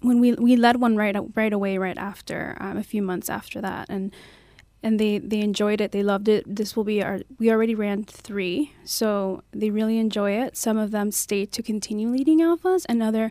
[0.00, 3.60] when we we led one right right away right after um, a few months after
[3.60, 4.14] that and
[4.82, 5.92] and they they enjoyed it.
[5.92, 6.44] They loved it.
[6.46, 10.56] This will be our we already ran three so they really enjoy it.
[10.56, 13.30] Some of them stayed to continue leading alphas and other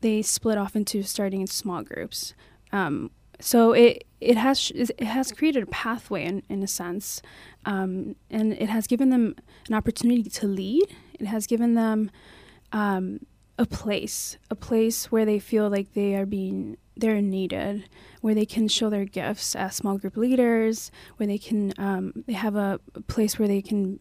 [0.00, 2.34] they split off into starting in small groups.
[2.72, 7.22] Um, so it it has it has created a pathway in, in a sense.
[7.64, 9.34] Um, and it has given them
[9.68, 10.94] an opportunity to lead.
[11.18, 12.10] It has given them
[12.72, 13.20] um,
[13.60, 17.88] a place, a place where they feel like they are being they're needed,
[18.20, 22.32] where they can show their gifts as small group leaders, where they can um, they
[22.32, 24.00] have a place where they can,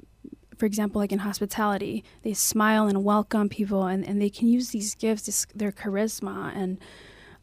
[0.57, 4.69] for example, like in hospitality, they smile and welcome people, and, and they can use
[4.69, 6.77] these gifts, this, their charisma, and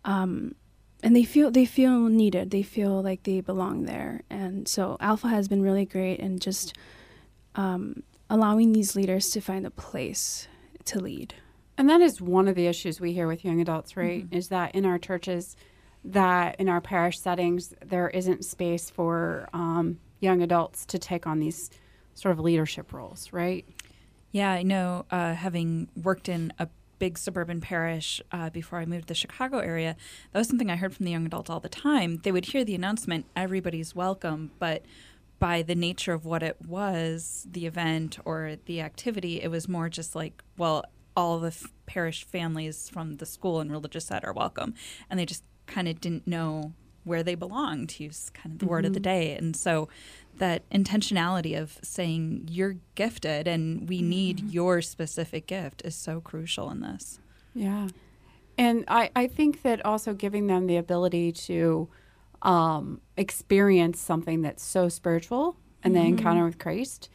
[0.06, 0.54] um,
[1.02, 2.50] and they feel they feel needed.
[2.50, 6.74] They feel like they belong there, and so Alpha has been really great in just
[7.56, 10.48] um, allowing these leaders to find a place
[10.86, 11.34] to lead.
[11.79, 14.27] And that is one of the issues we hear with young adults, right?
[14.31, 15.57] Is that in our churches,
[16.05, 21.41] that in our parish settings there isn't space for um, young adults to take on
[21.41, 21.70] these
[22.14, 23.66] sort of leadership roles, right?
[24.33, 25.05] Yeah, I know.
[25.11, 26.68] Uh, having worked in a
[26.99, 29.97] big suburban parish uh, before I moved to the Chicago area,
[30.33, 32.20] that was something I heard from the young adults all the time.
[32.22, 34.83] They would hear the announcement, "Everybody's welcome," but
[35.39, 39.89] by the nature of what it was, the event or the activity, it was more
[39.91, 40.85] just like, well,
[41.16, 44.74] all the f- parish families from the school and religious side are welcome,
[45.08, 46.72] and they just kind of didn't know
[47.04, 49.04] where they belonged to use kind of the word of the Mhm.
[49.04, 49.88] day and so
[50.38, 56.68] that intentionality of saying you're gifted and we need your specific gift is so crucial
[56.70, 57.18] in this
[57.54, 57.88] Yeah.
[58.58, 61.88] And I, I think that also giving them the ability to
[62.42, 66.08] um, experience something that's so spiritual and the Mhm.
[66.08, 67.08] encounter with Christ.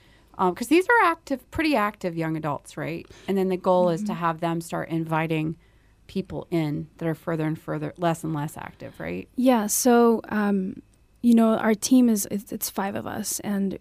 [0.50, 3.06] Because these are active, pretty active young adults, right?
[3.28, 4.16] And then the goal is to Mhm.
[4.18, 5.56] have them start inviting
[6.08, 9.30] people in that are further and further, less and less active, right?
[9.36, 10.82] Yeah, so um,
[11.22, 13.78] you know, our team is it's, it's five of us, and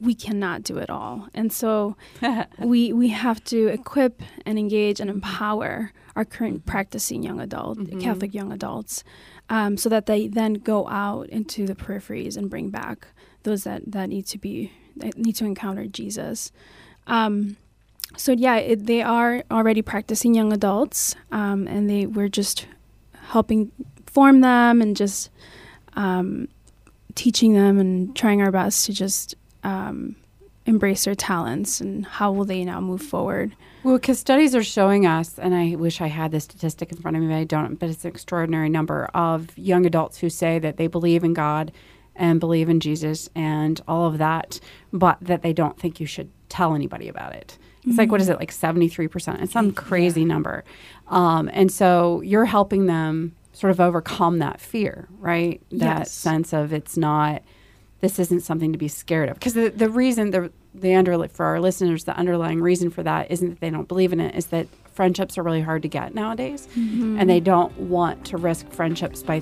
[0.00, 1.96] we cannot do it all, and so
[2.58, 8.00] we we have to equip and engage and empower our current practicing young adult Mhm.
[8.00, 9.02] Catholic young adults,
[9.50, 13.08] um, so that they then go out into the peripheries and bring back
[13.44, 16.52] those that that need to be that need to encounter Jesus.
[17.06, 17.56] Um,
[18.16, 22.66] so yeah, it, they are already practicing young adults, um, and they we're just
[23.28, 23.72] helping
[24.06, 25.30] form them and just
[25.94, 26.48] um,
[27.14, 29.34] teaching them and trying our best to just
[29.64, 30.16] um,
[30.66, 33.54] embrace their talents and how will they now move forward.
[33.82, 37.16] Well, because studies are showing us, and I wish I had this statistic in front
[37.16, 40.58] of me, but I don't, but it's an extraordinary number of young adults who say
[40.60, 41.70] that they believe in God
[42.16, 44.58] and believe in Jesus and all of that,
[44.92, 47.58] but that they don't think you should tell anybody about it.
[47.86, 49.42] It's like, what is it, like 73%?
[49.42, 50.64] It's some crazy number.
[51.08, 55.60] Um, and so you're helping them sort of overcome that fear, right?
[55.70, 56.12] That Yes.
[56.12, 57.42] sense of it's not,
[58.04, 59.34] this isn't something to be scared of.
[59.38, 63.30] Because the, the reason, the, the under, for our listeners, the underlying reason for that
[63.30, 66.14] isn't that they don't believe in it, is that friendships are really hard to get
[66.14, 66.68] nowadays.
[66.76, 67.18] Mhm.
[67.18, 69.40] And they don't want to risk friendships by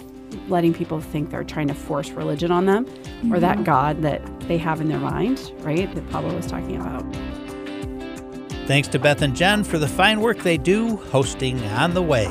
[0.49, 2.87] letting people think they're trying to force religion on them
[3.33, 3.65] or that Mhm.
[3.65, 5.93] God that they have in their mind, right?
[5.95, 7.05] That Pablo was talking about.
[8.67, 12.29] Thanks to Beth and Jen for the fine work they do hosting On the Way.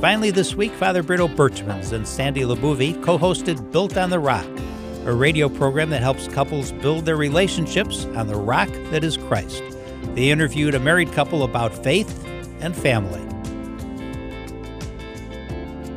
[0.00, 4.46] Finally, this week, Father Britto Berchmans and Sandy Labuvi co hosted Built on the Rock,
[5.04, 9.62] a radio program that helps couples build their relationships on the rock that is Christ.
[10.14, 12.26] They interviewed a married couple about faith
[12.60, 13.20] and family.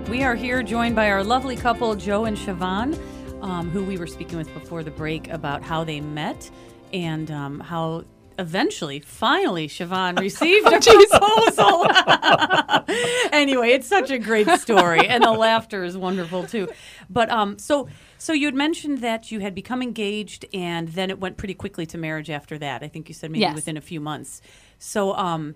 [0.10, 2.98] We are here joined by our lovely couple, Joe and Siobhan,
[3.42, 6.50] um, who we were speaking with before the break about how they met
[6.92, 8.04] and um, how
[8.40, 11.88] eventually, finally, Siobhan received a proposal.
[13.32, 16.70] anyway, it's such a great story, and the laughter is wonderful too.
[17.10, 17.88] But um, so.
[18.18, 21.86] So you had mentioned that you had become engaged, and then it went pretty quickly
[21.88, 22.84] to marriage after that.
[22.84, 23.56] I think you said maybe Yes.
[23.56, 24.42] within a few months.
[24.80, 25.56] So um,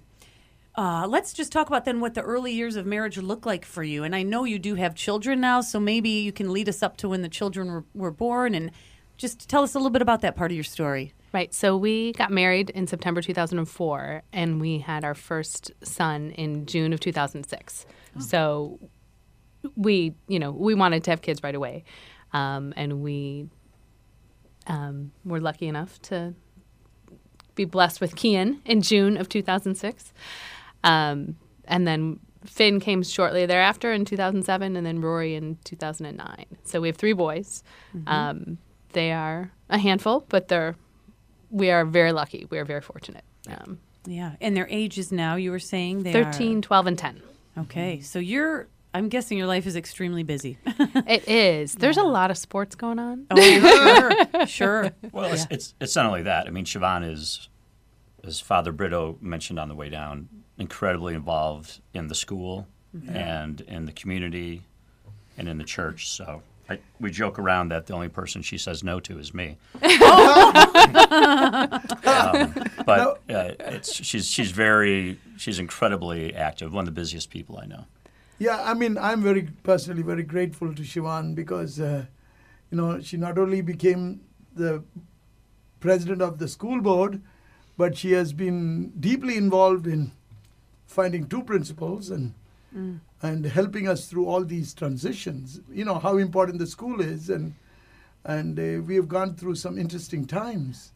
[0.75, 3.83] uh, let's just talk about then what the early years of marriage look like for
[3.83, 4.03] you.
[4.03, 6.97] And I know you do have children now, so maybe you can lead us up
[6.97, 8.71] to when the children were, were born and
[9.17, 11.13] just tell us a little bit about that part of your story.
[11.33, 11.53] Right.
[11.53, 16.91] So we got married in September 2004, and we had our first son in June
[16.93, 17.85] of 2006.
[18.19, 18.79] So
[19.75, 21.83] we, you know, we wanted to have kids right away,
[22.33, 23.47] um, and we
[24.67, 26.33] um, were lucky enough to
[27.55, 30.13] be blessed with Kian in June of 2006,
[30.83, 36.45] um, and then Finn came shortly thereafter in 2007, and then Rory in 2009.
[36.63, 37.63] So we have three boys.
[37.95, 38.07] Mhm.
[38.07, 38.57] Um,
[38.93, 40.75] they are a handful, but they're
[41.51, 42.47] we are very lucky.
[42.49, 43.25] We are very fortunate.
[43.49, 44.31] Um, Yeah.
[44.41, 46.61] And their ages now, you were saying they 13, are...
[46.61, 47.21] 12, and 10.
[47.57, 47.99] Okay.
[47.99, 50.57] So you're, I'm guessing your life is extremely busy.
[51.07, 51.73] It is.
[51.75, 53.25] There's a lot of sports going on.
[53.31, 54.47] Oh, sure.
[54.47, 54.91] sure.
[55.11, 56.47] Well, it's, it's it's not only that.
[56.47, 57.49] I mean, Siobhan is,
[58.23, 60.27] as Father Britto mentioned on the way down,
[60.57, 63.15] incredibly involved in the school Mhm.
[63.15, 64.63] and in the community
[65.37, 66.09] and in the church.
[66.09, 69.57] So I, we joke around that the only person she says no to is me.
[72.05, 72.53] um,
[72.85, 76.73] but uh, it's, she's she's very she's incredibly active.
[76.73, 77.85] One of the busiest people I know.
[78.41, 82.05] Yeah, I mean, I'm very personally very grateful to Siobhan because, uh,
[82.71, 84.21] you know, she not only became
[84.55, 84.83] the
[85.79, 87.21] president of the school board,
[87.77, 90.11] but she has been deeply involved in
[90.87, 92.33] finding two principals and
[92.73, 93.01] Mm.
[93.21, 95.59] and helping us through all these transitions.
[95.69, 97.53] You know how important the school is, and
[98.23, 100.93] and uh, we have gone through some interesting times,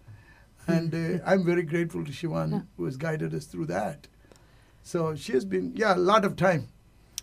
[0.67, 4.07] and uh, I'm very grateful to Siobhan who has guided us through that.
[4.83, 6.69] So she has been, yeah, a lot of time.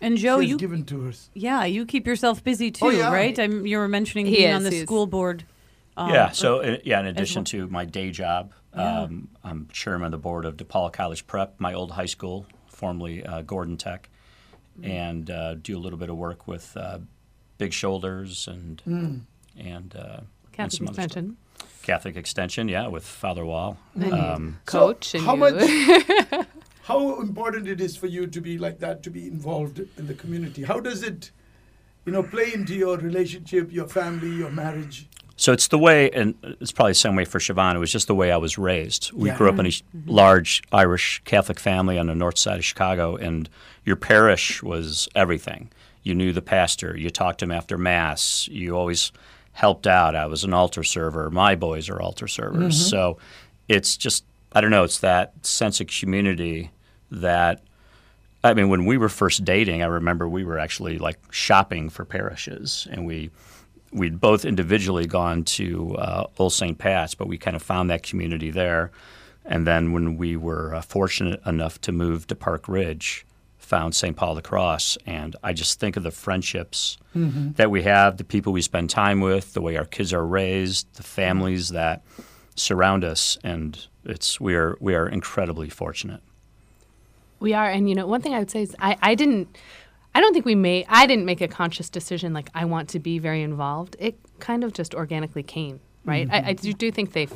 [0.03, 1.29] And Joe, she you given to us.
[1.33, 3.11] Yeah, you keep yourself busy too, Oh, yeah.
[3.11, 3.37] right?
[3.39, 4.83] I'm, you were mentioning He being is, on the he is.
[4.83, 5.45] school board.
[5.97, 6.29] um, yeah.
[6.31, 7.45] So or- uh, yeah, in addition well.
[7.45, 9.01] to my day job, Yeah.
[9.03, 13.25] um, I'm chairman of the board of DePaul College Prep, my old high school, formerly
[13.25, 14.09] uh, Gordon Tech,
[14.79, 14.89] Mm-hmm.
[14.91, 16.97] and uh, do a little bit of work with uh,
[17.59, 19.21] Big Shoulders and Mm.
[19.55, 21.05] and, uh, and Catholic some other stuff.
[21.05, 21.37] Extension.
[21.83, 23.77] Catholic Extension, yeah, with Father Wall.
[23.93, 26.47] And Um, coach and how you- much
[26.83, 30.13] how important it is for you to be like that to be involved in the
[30.13, 31.31] community how does it
[32.05, 36.35] you know play into your relationship your family your marriage So it's the way, and
[36.61, 37.73] it's probably the same way for Siobhan.
[37.75, 39.11] It was just the way I was raised.
[39.13, 39.37] We Yeah.
[39.37, 39.83] grew up in a Mhm.
[40.05, 43.49] large Irish Catholic family on the north side of Chicago, and
[43.83, 45.61] your parish was everything.
[46.03, 46.95] You knew the pastor.
[46.95, 48.47] You talked to him after Mass.
[48.47, 49.11] You always
[49.53, 50.15] helped out.
[50.15, 51.31] I was an altar server.
[51.31, 52.75] My boys are altar servers.
[52.77, 52.89] Mhm.
[52.91, 53.17] So
[53.67, 54.23] it's just,
[54.53, 56.71] I don't know, it's that sense of community
[57.11, 57.61] that
[58.45, 62.03] I mean, when we were first dating, I remember we were actually like shopping for
[62.03, 63.29] parishes, and we
[63.93, 66.77] we'd both individually gone to uh, Old St.
[66.77, 68.91] Pat's, but we kind of found that community there.
[69.45, 73.25] And then when we were uh, fortunate enough to move to Park Ridge,
[73.59, 74.15] found St.
[74.15, 77.55] Paul the Cross, and I just think of the friendships Mhm.
[77.57, 80.87] that we have, the people we spend time with, the way our kids are raised,
[80.95, 82.01] the families that
[82.55, 86.21] surround us, and it's we are we are incredibly fortunate.
[87.39, 89.57] We are, and you know, one thing I would say is I, I didn't,
[90.15, 92.99] I don't think we made, I didn't make a conscious decision like I want to
[92.99, 93.97] be very involved.
[93.99, 96.25] It kind of just organically came, right?
[96.25, 96.45] Mm-hmm.
[96.45, 97.27] I, I do, do think they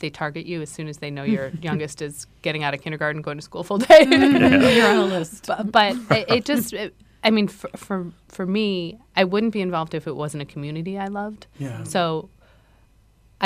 [0.00, 3.22] they target you as soon as they know your youngest is getting out of kindergarten,
[3.22, 3.86] going to school full day.
[4.04, 4.76] Mm-hmm.
[4.76, 5.46] You're on a list.
[5.46, 9.62] But, but it, it just, it, I mean, for, for for me, I wouldn't be
[9.62, 11.46] involved if it wasn't a community I loved.
[11.58, 11.84] Yeah.
[11.84, 12.28] So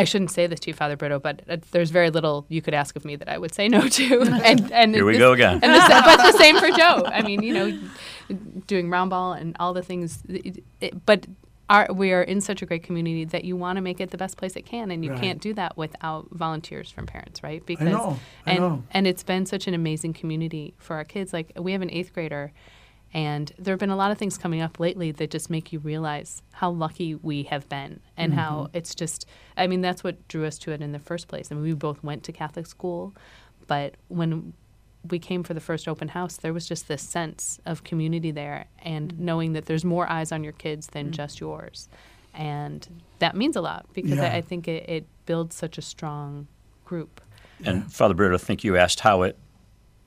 [0.01, 2.75] I shouldn't say this to you, Father Britto, but uh, there's very little you could
[2.75, 4.23] ask of me that I would say no to.
[4.45, 5.61] and and Here we this- go again.
[5.63, 7.03] And the, sa- but the same for Joe.
[7.07, 7.79] I mean, you know,
[8.67, 10.23] doing round ball and all the things.
[10.29, 11.27] It, it, but
[11.71, 14.17] our, we are in such a great community that you want to make it the
[14.17, 15.21] best place it can, and you Right.
[15.21, 17.65] can't do that without volunteers from parents, right?
[17.67, 18.83] Because know, I and know.
[18.93, 21.33] and it's been such an amazing community for our kids.
[21.33, 22.53] Like we have an eighth grader.
[23.15, 25.79] And there have been a lot of things coming up lately that just make you
[25.79, 28.71] realize how lucky we have been and how Mhm.
[28.77, 29.25] it's just,
[29.57, 31.51] I mean, that's what drew us to it in the first place.
[31.51, 33.15] I mean, we both went to Catholic school,
[33.67, 34.53] but when
[35.09, 38.67] we came for the first open house, there was just this sense of community there
[38.81, 41.89] and knowing that there's more eyes on your kids than just yours.
[42.35, 42.87] And
[43.21, 44.25] that means a lot because Yeah.
[44.33, 46.47] I, I think it, it builds such a strong
[46.85, 47.21] group.
[47.65, 49.37] And Father Britto, I think you asked how it,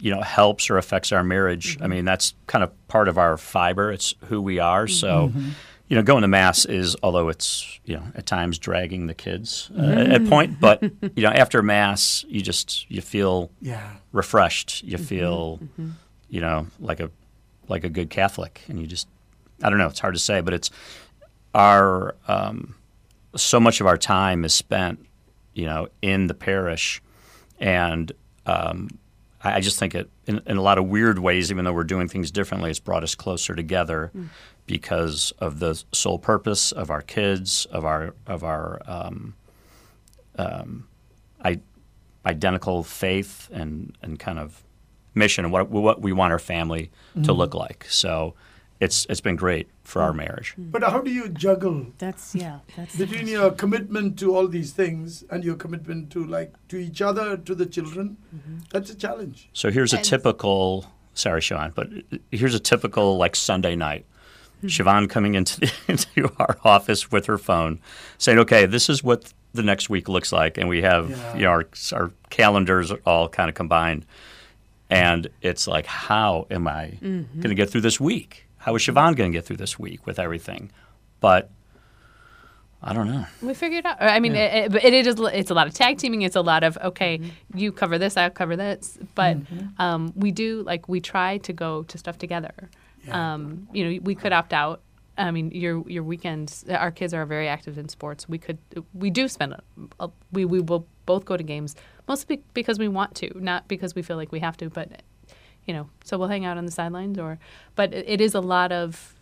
[0.01, 1.77] you know, helps or affects our marriage.
[1.81, 3.91] I mean, that's kind of part of our fiber.
[3.91, 4.87] It's who we are.
[4.87, 5.51] So, Mhm.
[5.87, 9.69] you know, going to mass is, although it's, you know, at times dragging the kids
[9.77, 10.13] uh, Mhm.
[10.13, 10.81] at point, but
[11.15, 13.91] you know, after mass, you just you feel Yeah.
[14.11, 14.83] refreshed.
[14.83, 15.91] You feel, Mhm.
[16.29, 17.09] you know, like a
[17.67, 19.07] like a good Catholic, and you just,
[19.63, 20.71] I don't know, it's hard to say, but it's
[21.53, 22.75] our um,
[23.35, 25.05] so much of our time is spent,
[25.53, 27.01] you know, in the parish,
[27.59, 28.11] and
[28.45, 28.89] um,
[29.43, 31.83] I, I just think it in, in a lot of weird ways, even though we're
[31.83, 34.27] doing things differently, it's brought us closer together Mm.
[34.67, 39.33] because of the sole purpose of our kids, of our of our um,
[40.37, 40.87] um,
[41.43, 41.59] I,
[42.25, 44.63] identical faith and, and kind of
[45.13, 47.37] mission and what what we want our family to Mhm.
[47.37, 47.85] look like.
[47.89, 48.33] So
[48.79, 50.49] it's it's been great for our marriage.
[50.55, 50.69] Hmm.
[50.73, 52.57] but how do you juggle That's yeah.
[52.77, 56.77] That's the between your commitment to all these things and your commitment to like to
[56.87, 58.55] each other to the children mm-hmm.
[58.73, 61.87] that's a challenge So here's a typical sorry, Siobhan, but
[62.39, 64.05] here's a typical like Sunday night.
[64.61, 64.67] Hmm.
[64.67, 67.79] Siobhan coming into the, into our office with her phone,
[68.17, 71.35] saying, "Okay, this is what the next week looks like," and we have Yeah.
[71.35, 71.65] you know our,
[71.99, 74.05] our calendars are all kind of combined,
[74.89, 77.25] and it's like, how am I Mhm.
[77.41, 78.45] going to get through this week?
[78.61, 80.71] How is Siobhan going to get through this week with everything?
[81.19, 81.49] But
[82.83, 83.25] I don't know.
[83.41, 83.97] We figured out.
[83.99, 85.19] I mean, it, it, it is.
[85.19, 86.21] It's a lot of tag teaming.
[86.21, 87.19] It's a lot of okay,
[87.55, 88.99] you cover this, I'll cover this.
[89.15, 89.37] But
[89.79, 92.69] um, we do like we try to go to stuff together.
[93.11, 94.81] Um, you know, we could opt out.
[95.17, 96.63] I mean, your your weekends.
[96.69, 98.29] Our kids are very active in sports.
[98.29, 98.59] We could.
[98.93, 99.53] We do spend.
[99.53, 99.61] A,
[99.99, 101.75] a, we we will both go to games
[102.07, 104.69] mostly because we want to, not because we feel like we have to.
[104.69, 105.01] But
[105.65, 107.39] you know, so we'll hang out on the sidelines or.
[107.75, 109.15] But it, it is a lot of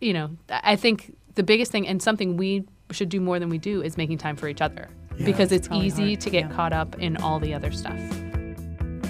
[0.00, 3.56] you know, I think the biggest thing and something we should do more than we
[3.58, 6.72] do is making time for each other Yeah, because it's easy hard, to get caught
[6.72, 7.98] up in all the other stuff.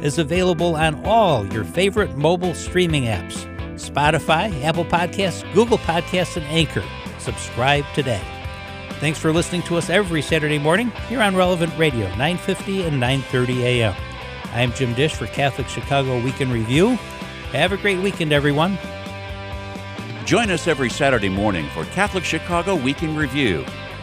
[0.01, 3.45] is available on all your favorite mobile streaming apps
[3.75, 6.83] Spotify, Apple Podcasts, Google Podcasts, and Anchor.
[7.19, 8.21] Subscribe today.
[8.99, 13.63] Thanks for listening to us every Saturday morning here on Relevant Radio, 950 and 930
[13.65, 13.95] a.m.
[14.53, 16.95] I'm Jim Dish for Catholic Chicago Week in Review.
[17.51, 18.79] Have a great weekend, everyone.
[20.25, 23.63] Join us every Saturday morning for Catholic Chicago Week in Review.